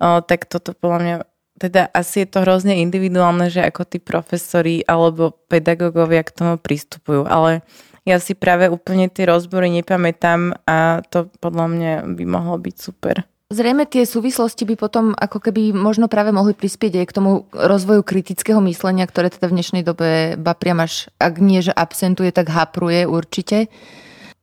tak 0.00 0.48
toto 0.48 0.72
podľa 0.72 0.98
mňa 1.04 1.16
teda 1.60 1.92
asi 1.92 2.24
je 2.24 2.28
to 2.32 2.40
hrozne 2.40 2.80
individuálne, 2.80 3.52
že 3.52 3.60
ako 3.60 3.84
tí 3.84 4.00
profesori 4.00 4.80
alebo 4.88 5.36
pedagógovia 5.52 6.24
k 6.24 6.32
tomu 6.32 6.54
pristupujú, 6.56 7.28
ale 7.28 7.60
ja 8.08 8.16
si 8.16 8.32
práve 8.32 8.72
úplne 8.72 9.12
tie 9.12 9.28
rozbory 9.28 9.68
nepamätám 9.68 10.56
a 10.64 11.04
to 11.12 11.28
podľa 11.44 11.66
mňa 11.68 11.92
by 12.16 12.24
mohlo 12.24 12.56
byť 12.56 12.76
super. 12.80 13.28
Zrejme 13.50 13.82
tie 13.84 14.06
súvislosti 14.06 14.62
by 14.62 14.78
potom 14.78 15.10
ako 15.12 15.50
keby 15.50 15.74
možno 15.74 16.06
práve 16.06 16.30
mohli 16.30 16.54
prispieť 16.54 17.02
aj 17.02 17.06
k 17.10 17.16
tomu 17.18 17.30
rozvoju 17.50 18.06
kritického 18.06 18.62
myslenia, 18.64 19.04
ktoré 19.10 19.26
teda 19.26 19.50
v 19.50 19.56
dnešnej 19.58 19.82
dobe 19.82 20.38
ba 20.38 20.54
priam 20.54 20.80
ak 20.80 21.34
nie, 21.42 21.60
že 21.60 21.74
absentuje, 21.74 22.30
tak 22.30 22.46
hapruje 22.46 23.10
určite. 23.10 23.66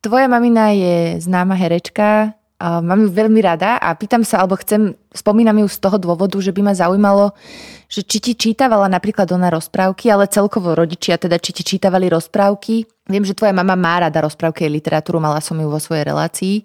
Tvoja 0.03 0.29
mamina 0.29 0.75
je 0.75 1.23
známa 1.23 1.57
herečka, 1.57 2.36
mám 2.57 2.99
ju 3.05 3.09
veľmi 3.13 3.37
rada 3.39 3.77
a 3.77 3.93
pýtam 3.93 4.25
sa, 4.25 4.41
alebo 4.41 4.57
chcem, 4.57 4.97
spomínam 5.13 5.61
ju 5.61 5.67
z 5.69 5.77
toho 5.77 5.97
dôvodu, 6.01 6.35
že 6.41 6.49
by 6.49 6.61
ma 6.65 6.73
zaujímalo, 6.73 7.37
že 7.85 8.01
či 8.01 8.17
ti 8.17 8.33
čítavala 8.33 8.89
napríklad 8.89 9.29
ona 9.29 9.53
rozprávky, 9.53 10.09
ale 10.09 10.25
celkovo 10.25 10.73
rodičia, 10.73 11.21
teda 11.21 11.37
či 11.37 11.53
ti 11.53 11.61
čítavali 11.61 12.09
rozprávky. 12.09 12.89
Viem, 13.07 13.23
že 13.23 13.37
tvoja 13.37 13.53
mama 13.53 13.77
má 13.77 14.01
rada 14.01 14.25
rozprávky 14.25 14.65
a 14.65 14.73
literatúru, 14.73 15.21
mala 15.21 15.37
som 15.39 15.55
ju 15.55 15.69
vo 15.69 15.77
svojej 15.77 16.09
relácii. 16.09 16.55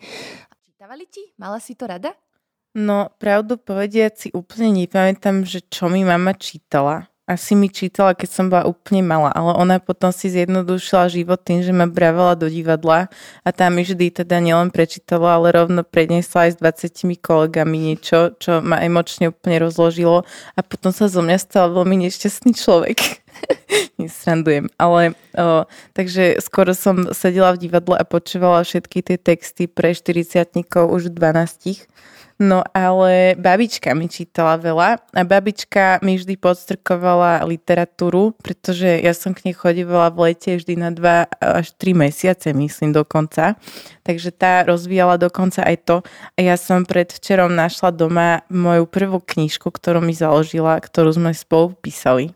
Čítavali 0.65 1.05
ti? 1.13 1.23
Mala 1.37 1.61
si 1.61 1.77
to 1.77 1.85
rada? 1.85 2.17
No, 2.73 3.13
pravdu 3.21 3.61
povediac 3.61 4.17
si 4.17 4.33
úplne 4.33 4.73
nepamätám, 4.73 5.45
že 5.45 5.61
čo 5.69 5.93
mi 5.93 6.09
mama 6.09 6.33
čítala 6.33 7.12
asi 7.33 7.57
mi 7.57 7.73
čítala, 7.73 8.13
keď 8.13 8.29
som 8.29 8.47
bola 8.53 8.69
úplne 8.69 9.01
malá, 9.01 9.33
ale 9.33 9.57
ona 9.57 9.77
potom 9.81 10.13
si 10.13 10.29
zjednodušila 10.29 11.09
život 11.09 11.41
tým, 11.41 11.65
že 11.65 11.73
ma 11.73 11.89
bravala 11.89 12.37
do 12.37 12.47
divadla 12.47 13.09
a 13.43 13.49
tam 13.51 13.81
mi 13.81 13.83
vždy 13.83 14.23
teda 14.23 14.39
nielen 14.39 14.69
prečítala, 14.69 15.41
ale 15.41 15.57
rovno 15.57 15.83
predniesla 15.83 16.49
aj 16.49 16.51
s 16.55 16.91
20 16.93 17.19
kolegami 17.19 17.93
niečo, 17.93 18.37
čo 18.37 18.61
ma 18.61 18.85
emočne 18.85 19.33
úplne 19.33 19.65
rozložilo 19.65 20.29
a 20.55 20.61
potom 20.61 20.93
sa 20.93 21.09
zo 21.09 21.25
mňa 21.25 21.39
stal 21.41 21.73
veľmi 21.73 22.07
nešťastný 22.09 22.53
človek. 22.53 23.25
Nesrandujem, 24.01 24.69
ale 24.77 25.17
o, 25.35 25.65
takže 25.97 26.39
skoro 26.45 26.77
som 26.77 27.11
sedela 27.17 27.57
v 27.57 27.69
divadle 27.69 27.97
a 27.97 28.05
počúvala 28.05 28.63
všetky 28.63 29.01
tie 29.01 29.17
texty 29.17 29.65
pre 29.67 29.97
40 29.97 30.53
už 30.69 31.11
12 31.11 31.89
No 32.43 32.67
ale 32.75 33.39
babička 33.39 33.95
mi 33.95 34.11
čítala 34.11 34.59
veľa 34.59 34.99
a 35.15 35.23
babička 35.23 36.03
mi 36.03 36.19
vždy 36.19 36.35
podstrkovala 36.43 37.47
literatúru, 37.47 38.35
pretože 38.43 38.99
ja 38.99 39.15
som 39.15 39.31
k 39.31 39.47
nej 39.47 39.55
chodívala 39.55 40.11
v 40.11 40.35
lete 40.35 40.59
vždy 40.59 40.75
na 40.75 40.91
2 40.91 41.39
až 41.39 41.71
3 41.79 41.95
mesiace, 41.95 42.51
myslím 42.51 42.91
dokonca. 42.91 43.55
Takže 44.03 44.35
tá 44.35 44.67
rozvíjala 44.67 45.23
dokonca 45.23 45.63
aj 45.63 45.77
to. 45.87 45.97
A 46.35 46.39
ja 46.43 46.59
som 46.59 46.83
predvčerom 46.83 47.55
našla 47.55 47.95
doma 47.95 48.43
moju 48.51 48.91
prvú 48.91 49.23
knižku, 49.23 49.71
ktorú 49.71 50.03
mi 50.03 50.11
založila, 50.11 50.83
ktorú 50.83 51.15
sme 51.15 51.31
spolu 51.39 51.79
písali 51.79 52.35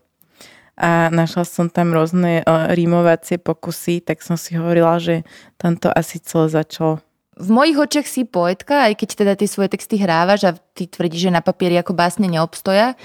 a 0.77 1.09
našla 1.09 1.41
som 1.41 1.67
tam 1.73 1.89
rôzne 1.89 2.45
rímovacie 2.45 3.41
pokusy, 3.41 4.05
tak 4.05 4.21
som 4.21 4.37
si 4.37 4.53
hovorila, 4.53 5.01
že 5.01 5.25
tam 5.57 5.73
to 5.73 5.89
asi 5.89 6.21
celé 6.21 6.53
začalo 6.53 7.01
v 7.37 7.49
mojich 7.53 7.77
očiach 7.77 8.07
si 8.09 8.25
poetka, 8.25 8.89
aj 8.89 8.97
keď 8.97 9.09
teda 9.13 9.33
tie 9.37 9.45
svoje 9.45 9.77
texty 9.77 10.01
hrávaš 10.01 10.41
a 10.49 10.51
ty 10.73 10.89
tvrdíš, 10.89 11.29
že 11.29 11.35
na 11.35 11.45
papieri 11.45 11.77
ako 11.77 11.93
básne 11.93 12.25
neobstoja. 12.25 12.97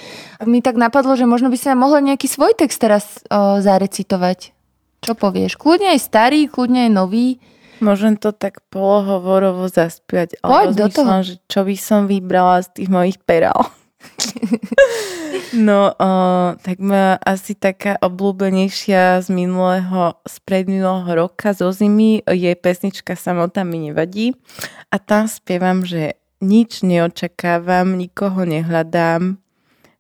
Mi 0.49 0.65
tak 0.65 0.81
napadlo, 0.81 1.13
že 1.15 1.29
možno 1.29 1.53
by 1.53 1.57
si 1.61 1.69
nám 1.69 1.85
mohla 1.85 2.01
nejaký 2.01 2.27
svoj 2.27 2.57
text 2.57 2.81
teraz 2.81 3.21
o, 3.29 3.61
zarecitovať. 3.61 4.57
Čo 5.05 5.13
povieš? 5.13 5.61
Kľudne 5.61 5.93
aj 5.93 6.01
starý, 6.01 6.49
kľudne 6.49 6.89
aj 6.89 6.93
nový. 6.97 7.43
Môžem 7.83 8.15
to 8.15 8.31
tak 8.31 8.63
polohovorovo 8.71 9.67
zaspiať. 9.67 10.39
Poď 10.41 10.87
do 10.87 10.89
toho. 10.89 11.27
Že 11.27 11.35
čo 11.51 11.61
by 11.67 11.77
som 11.77 12.01
vybrala 12.07 12.63
z 12.63 12.69
tých 12.79 12.89
mojich 12.89 13.19
perál. 13.21 13.69
No, 15.53 15.93
o, 15.93 16.11
tak 16.65 16.81
ma 16.81 17.21
asi 17.21 17.53
taká 17.53 18.01
obľúbenejšia 18.01 19.21
z 19.21 19.29
minulého, 19.29 20.17
z 20.25 20.37
predminulého 20.49 21.29
roka 21.29 21.53
zo 21.53 21.69
zimy 21.69 22.25
je 22.25 22.53
pesnička 22.57 23.13
Samota 23.21 23.61
mi 23.61 23.93
nevadí. 23.93 24.33
A 24.89 24.97
tam 24.97 25.29
spievam, 25.29 25.85
že 25.85 26.17
nič 26.41 26.81
neočakávam, 26.81 28.01
nikoho 28.01 28.49
nehľadám, 28.49 29.37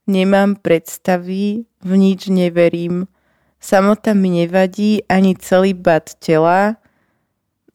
nemám 0.08 0.56
predstavy, 0.56 1.68
v 1.84 1.92
nič 1.94 2.32
neverím, 2.32 3.06
samota 3.60 4.16
mi 4.16 4.42
nevadí 4.42 5.06
ani 5.06 5.36
celý 5.38 5.76
bad 5.76 6.16
tela, 6.18 6.80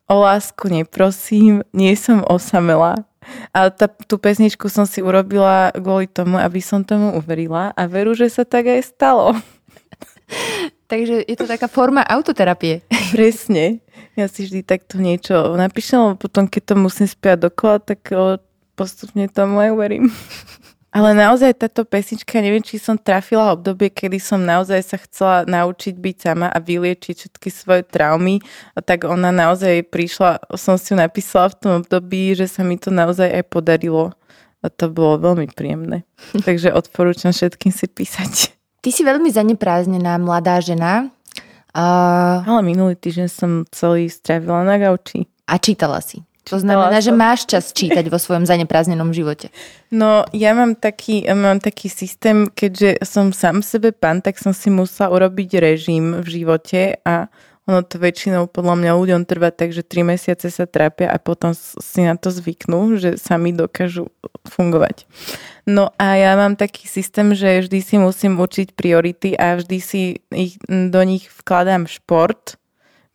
o 0.08 0.24
lásku 0.24 0.68
neprosím, 0.68 1.64
nie 1.76 1.96
som 1.96 2.24
osamela. 2.28 3.08
A 3.52 3.72
tá, 3.72 3.88
tú 3.90 4.16
pesničku 4.20 4.68
som 4.72 4.88
si 4.88 5.04
urobila 5.04 5.72
kvôli 5.76 6.08
tomu, 6.08 6.40
aby 6.40 6.60
som 6.64 6.84
tomu 6.84 7.16
uverila 7.16 7.76
a 7.76 7.84
veru, 7.88 8.16
že 8.16 8.32
sa 8.32 8.48
tak 8.48 8.68
aj 8.68 8.82
stalo. 8.88 9.36
Takže 10.92 11.28
je 11.28 11.36
to 11.36 11.46
taká 11.48 11.68
forma 11.68 12.04
autoterapie. 12.04 12.84
Presne. 13.16 13.84
Ja 14.18 14.26
si 14.26 14.50
vždy 14.50 14.66
takto 14.66 14.98
niečo 14.98 15.54
napíšem, 15.54 16.02
lebo 16.02 16.16
potom, 16.18 16.50
keď 16.50 16.74
to 16.74 16.76
musím 16.80 17.06
spiať 17.06 17.52
dokola, 17.52 17.78
tak 17.84 18.10
postupne 18.74 19.30
tomu 19.30 19.62
aj 19.62 19.70
uverím. 19.74 20.06
Ale 20.98 21.14
naozaj 21.14 21.62
táto 21.62 21.86
pesnička, 21.86 22.42
neviem, 22.42 22.66
či 22.66 22.82
som 22.82 22.98
trafila 22.98 23.54
obdobie, 23.54 23.94
kedy 23.94 24.18
som 24.18 24.42
naozaj 24.42 24.82
sa 24.82 24.98
chcela 24.98 25.46
naučiť 25.46 25.94
byť 25.94 26.16
sama 26.18 26.50
a 26.50 26.58
vyliečiť 26.58 27.14
všetky 27.14 27.50
svoje 27.54 27.86
traumy, 27.86 28.42
a 28.74 28.82
tak 28.82 29.06
ona 29.06 29.30
naozaj 29.30 29.86
prišla, 29.94 30.58
som 30.58 30.74
si 30.82 30.92
ju 30.92 30.98
napísala 30.98 31.54
v 31.54 31.58
tom 31.62 31.72
období, 31.86 32.34
že 32.34 32.50
sa 32.50 32.66
mi 32.66 32.82
to 32.82 32.90
naozaj 32.90 33.30
aj 33.30 33.46
podarilo. 33.46 34.18
A 34.66 34.74
to 34.74 34.90
bolo 34.90 35.22
veľmi 35.22 35.54
príjemné. 35.54 36.02
Takže 36.50 36.74
odporúčam 36.74 37.30
všetkým 37.30 37.70
si 37.70 37.86
písať. 37.86 38.58
Ty 38.82 38.90
si 38.90 39.06
veľmi 39.06 39.30
zanepráznená 39.30 40.18
mladá 40.18 40.58
žena. 40.66 41.14
Uh... 41.78 42.42
Ale 42.42 42.66
minulý 42.66 42.98
týždeň 42.98 43.30
som 43.30 43.52
celý 43.70 44.10
strávila 44.10 44.66
na 44.66 44.82
gauči. 44.82 45.30
A 45.46 45.62
čítala 45.62 46.02
si? 46.02 46.26
To 46.48 46.56
znamená, 46.64 47.04
že 47.04 47.12
máš 47.12 47.44
čas 47.44 47.76
čítať 47.76 48.08
vo 48.08 48.16
svojom 48.16 48.48
zaneprázdnenom 48.48 49.12
živote. 49.12 49.52
No, 49.92 50.24
ja 50.32 50.56
mám 50.56 50.80
taký, 50.80 51.28
mám 51.36 51.60
taký 51.60 51.92
systém, 51.92 52.48
keďže 52.48 53.04
som 53.04 53.36
sám 53.36 53.60
sebe 53.60 53.92
pán, 53.92 54.24
tak 54.24 54.40
som 54.40 54.56
si 54.56 54.72
musela 54.72 55.12
urobiť 55.12 55.60
režim 55.60 56.24
v 56.24 56.28
živote 56.28 57.04
a 57.04 57.28
ono 57.68 57.84
to 57.84 58.00
väčšinou 58.00 58.48
podľa 58.48 58.80
mňa 58.80 58.92
ľuďom 58.96 59.22
trvá 59.28 59.52
tak, 59.52 59.76
že 59.76 59.84
3 59.84 60.16
mesiace 60.16 60.48
sa 60.48 60.64
trápia 60.64 61.12
a 61.12 61.20
potom 61.20 61.52
si 61.60 62.00
na 62.00 62.16
to 62.16 62.32
zvyknú, 62.32 62.96
že 62.96 63.20
sami 63.20 63.52
dokážu 63.52 64.08
fungovať. 64.48 65.04
No 65.68 65.92
a 66.00 66.16
ja 66.16 66.40
mám 66.40 66.56
taký 66.56 66.88
systém, 66.88 67.36
že 67.36 67.68
vždy 67.68 67.80
si 67.84 67.96
musím 68.00 68.40
určiť 68.40 68.72
priority 68.72 69.36
a 69.36 69.60
vždy 69.60 69.78
si 69.84 70.24
ich, 70.32 70.56
do 70.72 71.02
nich 71.04 71.28
vkladám 71.28 71.92
šport, 71.92 72.56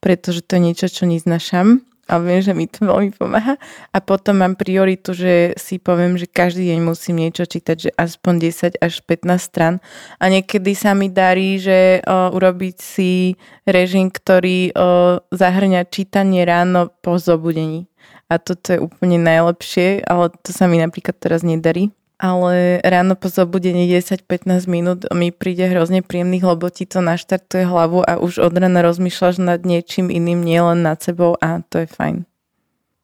pretože 0.05 0.45
to 0.45 0.61
je 0.61 0.65
niečo, 0.69 0.87
čo 0.93 1.09
neznašam 1.09 1.81
ale 2.13 2.29
viem, 2.29 2.41
že 2.45 2.53
mi 2.53 2.69
to 2.69 2.85
veľmi 2.85 3.17
pomáha. 3.17 3.57
A 3.89 3.99
potom 4.05 4.45
mám 4.45 4.53
prioritu, 4.53 5.17
že 5.17 5.57
si 5.57 5.81
poviem, 5.81 6.21
že 6.21 6.29
každý 6.29 6.69
deň 6.69 6.85
musím 6.85 7.25
niečo 7.25 7.49
čítať, 7.49 7.77
že 7.89 7.91
aspoň 7.97 8.53
10 8.77 8.85
až 8.85 9.01
15 9.01 9.41
stran. 9.41 9.81
A 10.21 10.29
niekedy 10.29 10.77
sa 10.77 10.93
mi 10.93 11.09
darí, 11.09 11.57
že 11.57 12.05
o, 12.05 12.37
urobiť 12.37 12.77
si 12.77 13.41
režim, 13.65 14.13
ktorý 14.13 14.77
o, 14.77 15.25
zahrňa 15.33 15.89
čítanie 15.89 16.45
ráno 16.45 16.93
po 17.01 17.17
zobudení. 17.17 17.89
A 18.29 18.37
toto 18.37 18.77
je 18.77 18.85
úplne 18.85 19.17
najlepšie, 19.17 20.05
ale 20.05 20.29
to 20.45 20.53
sa 20.53 20.69
mi 20.69 20.77
napríklad 20.77 21.17
teraz 21.17 21.41
nedarí 21.41 21.89
ale 22.23 22.79
ráno 22.87 23.19
po 23.19 23.27
zobudení 23.27 23.91
10-15 23.91 24.71
minút 24.71 25.11
mi 25.11 25.35
príde 25.35 25.67
hrozne 25.67 26.07
príjemný, 26.07 26.39
lebo 26.39 26.71
ti 26.71 26.87
to 26.87 27.03
naštartuje 27.03 27.67
hlavu 27.67 28.07
a 28.07 28.23
už 28.23 28.39
od 28.39 28.55
rána 28.55 28.87
rozmýšľaš 28.87 29.43
nad 29.43 29.67
niečím 29.67 30.07
iným, 30.07 30.47
nielen 30.47 30.87
nad 30.87 31.03
sebou 31.03 31.35
a 31.43 31.67
to 31.67 31.83
je 31.83 31.91
fajn. 31.91 32.23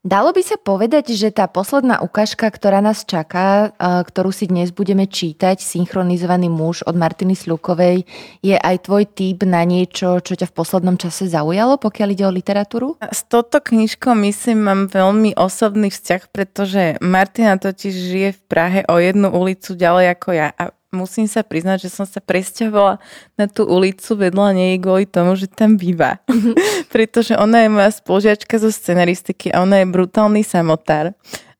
Dalo 0.06 0.30
by 0.30 0.42
sa 0.46 0.54
povedať, 0.54 1.10
že 1.18 1.34
tá 1.34 1.50
posledná 1.50 1.98
ukážka, 1.98 2.46
ktorá 2.46 2.78
nás 2.78 3.02
čaká, 3.02 3.74
ktorú 3.82 4.30
si 4.30 4.46
dnes 4.46 4.70
budeme 4.70 5.10
čítať, 5.10 5.58
synchronizovaný 5.58 6.46
muž 6.46 6.86
od 6.86 6.94
Martiny 6.94 7.34
Slukovej, 7.34 8.06
je 8.38 8.54
aj 8.54 8.86
tvoj 8.86 9.10
typ 9.10 9.42
na 9.42 9.66
niečo, 9.66 10.22
čo 10.22 10.38
ťa 10.38 10.46
v 10.48 10.54
poslednom 10.54 10.94
čase 11.02 11.26
zaujalo, 11.26 11.82
pokiaľ 11.82 12.08
ide 12.14 12.24
o 12.24 12.32
literatúru? 12.32 12.94
S 13.10 13.26
touto 13.26 13.58
knižkou 13.58 14.14
myslím 14.22 14.70
mám 14.70 14.80
veľmi 14.86 15.34
osobný 15.34 15.90
vzťah, 15.90 16.22
pretože 16.30 17.02
Martina 17.02 17.58
totiž 17.58 17.90
žije 17.90 18.30
v 18.38 18.40
Prahe 18.46 18.80
o 18.86 19.02
jednu 19.02 19.34
ulicu 19.34 19.74
ďalej 19.74 20.14
ako 20.14 20.28
ja 20.30 20.54
a 20.54 20.77
musím 20.92 21.28
sa 21.28 21.44
priznať, 21.44 21.88
že 21.88 21.90
som 21.92 22.08
sa 22.08 22.20
presťahovala 22.20 22.96
na 23.36 23.46
tú 23.46 23.68
ulicu 23.68 24.16
vedľa 24.16 24.56
nej 24.56 24.72
kvôli 24.80 25.04
tomu, 25.04 25.36
že 25.36 25.48
tam 25.48 25.76
býva. 25.76 26.20
Pretože 26.94 27.36
ona 27.36 27.64
je 27.64 27.68
moja 27.68 27.90
spolužiačka 27.92 28.56
zo 28.56 28.72
scenaristiky 28.72 29.52
a 29.52 29.60
ona 29.64 29.84
je 29.84 29.92
brutálny 29.92 30.40
samotár. 30.40 31.12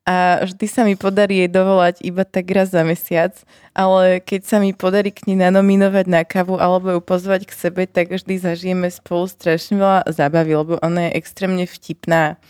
A 0.09 0.41
vždy 0.41 0.67
sa 0.73 0.89
mi 0.89 0.97
podarí 0.97 1.45
jej 1.45 1.53
dovolať 1.53 2.01
iba 2.01 2.25
tak 2.25 2.49
raz 2.49 2.73
za 2.73 2.81
mesiac, 2.81 3.37
ale 3.77 4.25
keď 4.25 4.41
sa 4.41 4.57
mi 4.57 4.73
podarí 4.73 5.13
k 5.13 5.29
nej 5.29 5.37
nanominovať 5.37 6.09
na 6.09 6.25
kavu 6.25 6.57
alebo 6.57 6.97
ju 6.97 7.01
pozvať 7.05 7.45
k 7.45 7.53
sebe, 7.53 7.85
tak 7.85 8.09
vždy 8.09 8.41
zažijeme 8.41 8.89
spolu 8.89 9.29
strašne 9.29 9.77
veľa 9.77 10.09
zábavy, 10.09 10.57
lebo 10.57 10.73
ona 10.81 11.13
je 11.13 11.21
extrémne 11.21 11.69
vtipná. 11.69 12.41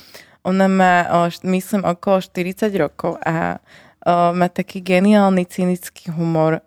Ona 0.46 0.70
má, 0.70 0.94
myslím, 1.42 1.82
okolo 1.82 2.22
40 2.22 2.70
rokov 2.78 3.18
a 3.26 3.58
má 4.08 4.46
taký 4.46 4.78
geniálny 4.78 5.42
cynický 5.44 6.14
humor 6.14 6.62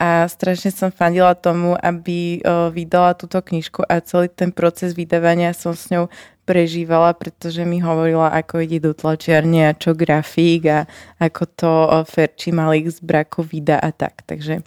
a 0.00 0.24
strašne 0.24 0.72
som 0.72 0.88
fandila 0.88 1.36
tomu, 1.36 1.76
aby 1.76 2.40
vydala 2.72 3.12
túto 3.12 3.36
knižku 3.44 3.84
a 3.84 4.00
celý 4.00 4.32
ten 4.32 4.48
proces 4.48 4.96
vydávania 4.96 5.52
som 5.52 5.76
s 5.76 5.92
ňou 5.92 6.08
prežívala, 6.48 7.12
pretože 7.12 7.62
mi 7.68 7.84
hovorila, 7.84 8.32
ako 8.32 8.64
ide 8.64 8.80
do 8.80 8.96
tlačiarne 8.96 9.70
a 9.70 9.76
čo 9.76 9.92
grafík 9.92 10.62
a 10.72 10.88
ako 11.20 11.42
to 11.52 11.70
Ferči 12.08 12.50
Malik 12.50 12.88
z 12.88 13.04
braku 13.04 13.44
vydá 13.44 13.76
a 13.76 13.92
tak. 13.92 14.24
Takže 14.24 14.64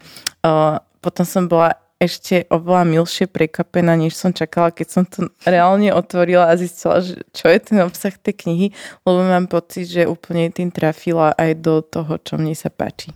potom 1.01 1.25
som 1.25 1.49
bola 1.49 1.75
ešte 1.97 2.43
oveľa 2.51 2.83
milšie 2.83 3.31
prekapená, 3.31 3.95
než 3.95 4.19
som 4.19 4.35
čakala, 4.35 4.75
keď 4.75 4.87
som 4.91 5.03
to 5.07 5.31
reálne 5.47 5.87
otvorila 5.87 6.51
a 6.51 6.59
zistila, 6.59 6.99
že 6.99 7.15
čo 7.31 7.47
je 7.47 7.59
ten 7.63 7.79
obsah 7.79 8.11
tej 8.11 8.43
knihy, 8.43 8.67
lebo 9.07 9.23
mám 9.23 9.47
pocit, 9.47 9.87
že 9.87 10.03
úplne 10.03 10.51
tým 10.51 10.67
trafila 10.67 11.31
aj 11.33 11.63
do 11.63 11.79
toho, 11.79 12.19
čo 12.19 12.35
mne 12.35 12.51
sa 12.59 12.67
páči. 12.67 13.15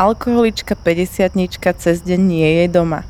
Alkoholička 0.00 0.80
50 0.80 1.36
cez 1.76 2.00
deň 2.00 2.20
nie 2.24 2.48
je 2.64 2.72
doma. 2.72 3.04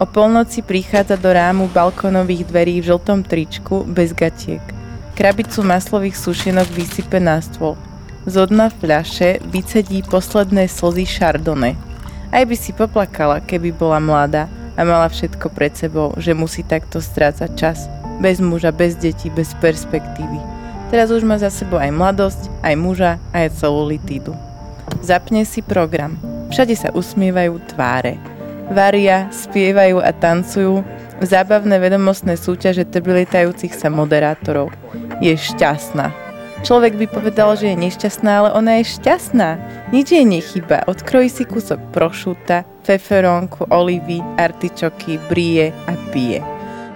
O 0.00 0.08
polnoci 0.08 0.64
prichádza 0.64 1.20
do 1.20 1.28
rámu 1.36 1.68
balkónových 1.68 2.48
dverí 2.48 2.80
v 2.80 2.88
žltom 2.88 3.20
tričku 3.20 3.84
bez 3.84 4.16
gatiek. 4.16 4.64
Krabicu 5.20 5.60
maslových 5.60 6.16
sušenok 6.16 6.64
vysype 6.72 7.20
na 7.20 7.44
stôl. 7.44 7.76
Z 8.24 8.48
dna 8.48 8.72
fľaše 8.72 9.44
vycedí 9.52 10.00
posledné 10.00 10.64
slzy 10.64 11.04
šardone. 11.04 11.76
Aj 12.32 12.44
by 12.48 12.56
si 12.56 12.72
poplakala, 12.72 13.44
keby 13.44 13.76
bola 13.76 14.00
mladá 14.00 14.48
a 14.80 14.80
mala 14.80 15.12
všetko 15.12 15.52
pred 15.52 15.76
sebou, 15.76 16.16
že 16.16 16.32
musí 16.32 16.64
takto 16.64 17.04
strácať 17.04 17.50
čas. 17.52 17.84
Bez 18.16 18.40
muža, 18.40 18.72
bez 18.72 18.96
detí, 18.96 19.28
bez 19.28 19.52
perspektívy. 19.60 20.40
Teraz 20.88 21.12
už 21.12 21.20
má 21.20 21.36
za 21.36 21.52
sebou 21.52 21.76
aj 21.76 21.92
mladosť, 21.92 22.48
aj 22.64 22.74
muža, 22.80 23.20
aj 23.36 23.60
celú 23.60 23.92
litídu. 23.92 24.32
Zapne 25.00 25.48
si 25.48 25.64
program. 25.64 26.20
Všade 26.52 26.76
sa 26.76 26.88
usmievajú 26.92 27.56
tváre. 27.72 28.20
Varia, 28.70 29.26
spievajú 29.32 29.98
a 29.98 30.12
tancujú 30.12 30.84
zábavné 31.24 31.80
vedomostné 31.80 32.36
súťaže 32.36 32.84
trblitajúcich 32.88 33.72
sa 33.72 33.88
moderátorov. 33.88 34.70
Je 35.24 35.32
šťastná. 35.36 36.12
Človek 36.60 37.00
by 37.00 37.06
povedal, 37.08 37.56
že 37.56 37.72
je 37.72 37.82
nešťastná, 37.88 38.30
ale 38.44 38.50
ona 38.52 38.80
je 38.80 38.92
šťastná. 38.92 39.48
Nič 39.96 40.12
jej 40.12 40.28
nechyba. 40.28 40.84
Odkrojí 40.84 41.32
si 41.32 41.48
kúsok 41.48 41.80
prošúta, 41.96 42.68
feferónku, 42.84 43.64
olivy, 43.72 44.20
artičoky, 44.36 45.16
brie 45.32 45.72
a 45.88 45.96
pije. 46.12 46.44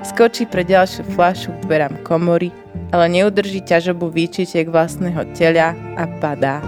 Skočí 0.04 0.44
pre 0.44 0.68
ďalšiu 0.68 1.08
fľašu 1.16 1.48
k 1.48 1.62
dverám 1.64 1.96
komory, 2.04 2.52
ale 2.92 3.08
neudrží 3.08 3.64
ťažobu 3.64 4.12
výčitiek 4.12 4.68
vlastného 4.68 5.24
tela 5.32 5.72
a 5.96 6.04
padá. 6.20 6.60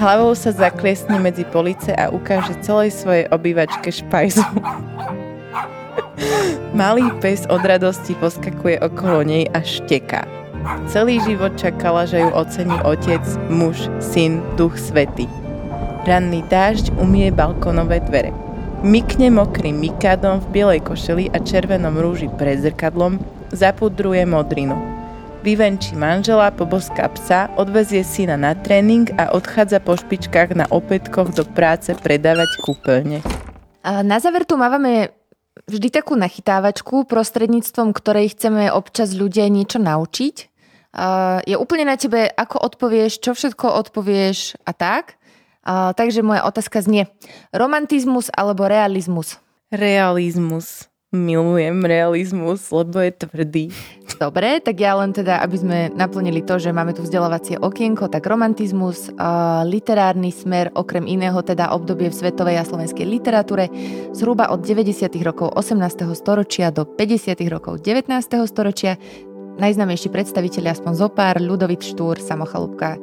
Hlavou 0.00 0.32
sa 0.32 0.48
zakliesne 0.48 1.20
medzi 1.20 1.44
police 1.44 1.92
a 1.92 2.08
ukáže 2.08 2.56
celej 2.64 2.96
svojej 2.96 3.28
obývačke 3.28 3.92
špajzu. 3.92 4.40
Malý 6.80 7.12
pes 7.20 7.44
od 7.52 7.60
radosti 7.60 8.16
poskakuje 8.16 8.80
okolo 8.80 9.28
nej 9.28 9.44
a 9.52 9.60
šteká. 9.60 10.24
Celý 10.88 11.20
život 11.20 11.52
čakala, 11.60 12.08
že 12.08 12.24
ju 12.24 12.32
ocení 12.32 12.80
otec, 12.80 13.20
muž, 13.52 13.92
syn, 14.00 14.40
duch 14.56 14.80
svety. 14.80 15.28
Ranný 16.08 16.48
dážď 16.48 16.96
umie 16.96 17.28
balkonové 17.28 18.00
dvere. 18.00 18.32
Mykne 18.80 19.28
mokrým 19.28 19.76
mikádom 19.84 20.40
v 20.40 20.46
bielej 20.48 20.80
košeli 20.80 21.28
a 21.28 21.44
červenom 21.44 22.00
rúži 22.00 22.32
pred 22.40 22.56
zrkadlom, 22.64 23.20
zapudruje 23.52 24.24
modrinu 24.24 24.89
vyvenčí 25.40 25.96
manžela, 25.96 26.52
poboská 26.52 27.08
psa, 27.16 27.48
odvezie 27.56 28.04
syna 28.04 28.36
na 28.36 28.52
tréning 28.52 29.08
a 29.16 29.32
odchádza 29.32 29.80
po 29.80 29.96
špičkách 29.96 30.52
na 30.52 30.68
opätkoch 30.68 31.32
do 31.32 31.48
práce 31.48 31.96
predávať 31.96 32.50
kúpeľne. 32.60 33.24
Na 33.80 34.20
záver 34.20 34.44
tu 34.44 34.60
máme 34.60 35.08
vždy 35.64 35.88
takú 35.88 36.12
nachytávačku, 36.20 37.08
prostredníctvom 37.08 37.96
ktorej 37.96 38.36
chceme 38.36 38.68
občas 38.68 39.16
ľudia 39.16 39.48
niečo 39.48 39.80
naučiť. 39.80 40.36
Je 41.48 41.56
úplne 41.56 41.88
na 41.88 41.96
tebe, 41.96 42.28
ako 42.28 42.60
odpovieš, 42.60 43.24
čo 43.24 43.32
všetko 43.32 43.66
odpovieš 43.80 44.60
a 44.68 44.76
tak. 44.76 45.16
Takže 45.68 46.20
moja 46.20 46.44
otázka 46.44 46.84
znie, 46.84 47.08
romantizmus 47.56 48.28
alebo 48.34 48.68
realizmus? 48.68 49.40
Realizmus 49.70 50.89
milujem 51.10 51.82
realizmus, 51.82 52.70
lebo 52.70 53.02
je 53.02 53.10
tvrdý. 53.10 53.64
Dobre, 54.20 54.62
tak 54.62 54.78
ja 54.78 54.94
len 54.94 55.10
teda, 55.10 55.42
aby 55.42 55.56
sme 55.58 55.78
naplnili 55.90 56.44
to, 56.46 56.62
že 56.62 56.70
máme 56.70 56.94
tu 56.94 57.02
vzdelávacie 57.02 57.58
okienko, 57.58 58.06
tak 58.06 58.30
romantizmus, 58.30 59.10
literárny 59.66 60.30
smer, 60.30 60.70
okrem 60.78 61.10
iného 61.10 61.42
teda 61.42 61.74
obdobie 61.74 62.12
v 62.12 62.18
svetovej 62.18 62.62
a 62.62 62.68
slovenskej 62.68 63.06
literatúre, 63.10 63.66
zhruba 64.14 64.54
od 64.54 64.62
90. 64.62 65.10
rokov 65.26 65.50
18. 65.58 66.06
storočia 66.14 66.70
do 66.70 66.86
50. 66.86 67.42
rokov 67.50 67.82
19. 67.82 68.06
storočia. 68.46 68.94
Najznamejší 69.60 70.08
predstaviteľi 70.14 70.78
aspoň 70.78 70.92
zopár, 70.94 71.36
Ludovit 71.42 71.82
Štúr, 71.82 72.22
Samochalúbka, 72.22 72.96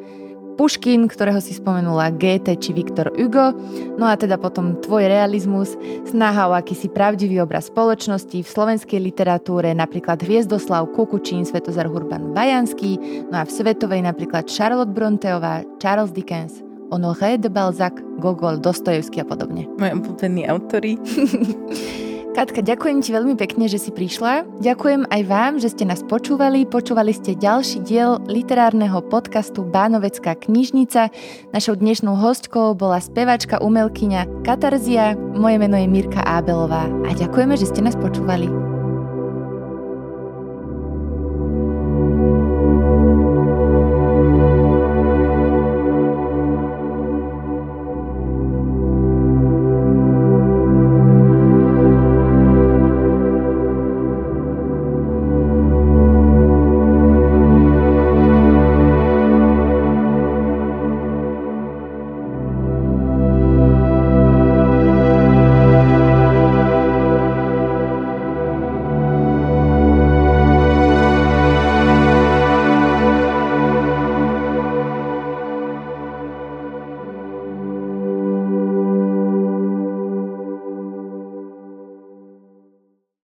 Puškin, 0.58 1.06
ktorého 1.06 1.38
si 1.38 1.54
spomenula, 1.54 2.10
GT 2.17 2.58
či 2.58 2.74
Viktor 2.74 3.13
Hugo, 3.13 3.54
no 3.96 4.10
a 4.10 4.17
teda 4.17 4.41
potom 4.41 4.74
tvoj 4.82 5.06
realizmus, 5.06 5.78
snaha 6.10 6.50
o 6.50 6.58
akýsi 6.58 6.89
pravdivý 6.89 7.38
obraz 7.46 7.70
spoločnosti 7.70 8.41
v 8.41 8.48
slovenskej 8.48 8.98
literatúre, 8.98 9.70
napríklad 9.78 10.17
Hviezdoslav 10.17 10.89
Kukučín, 10.98 11.46
Svetozar 11.46 11.86
Hurban 11.86 12.34
Vajanský, 12.34 12.98
no 13.30 13.38
a 13.38 13.46
v 13.46 13.54
svetovej 13.54 14.02
napríklad 14.02 14.50
Charlotte 14.50 14.91
Bronteová, 14.91 15.62
Charles 15.78 16.10
Dickens, 16.10 16.65
Honoré 16.89 17.38
de 17.38 17.54
Balzac, 17.54 17.93
Gogol, 18.17 18.58
Dostojevský 18.58 19.22
a 19.22 19.30
podobne. 19.30 19.70
Moje 19.78 19.93
obľúbení 19.93 20.50
autory. 20.50 20.98
Katka, 22.38 22.62
ďakujem 22.62 23.02
ti 23.02 23.10
veľmi 23.10 23.34
pekne, 23.34 23.65
že 23.65 23.82
si 23.82 23.89
prišla. 23.89 24.62
Ďakujem 24.62 25.10
aj 25.10 25.21
vám, 25.26 25.58
že 25.58 25.73
ste 25.73 25.89
nás 25.89 26.06
počúvali. 26.06 26.69
Počúvali 26.69 27.10
ste 27.10 27.34
ďalší 27.34 27.82
diel 27.82 28.21
literárneho 28.30 29.02
podcastu 29.10 29.65
Bánovecká 29.65 30.38
knižnica. 30.38 31.10
Našou 31.50 31.82
dnešnou 31.82 32.13
hostkou 32.13 32.78
bola 32.78 33.02
spevačka 33.02 33.58
umelkyňa 33.58 34.45
Katarzia. 34.45 35.17
Moje 35.17 35.58
meno 35.58 35.82
je 35.82 35.89
Mirka 35.89 36.21
Ábelová 36.21 36.86
a 36.86 37.17
ďakujeme, 37.17 37.58
že 37.58 37.73
ste 37.73 37.82
nás 37.82 37.97
počúvali. 37.97 38.66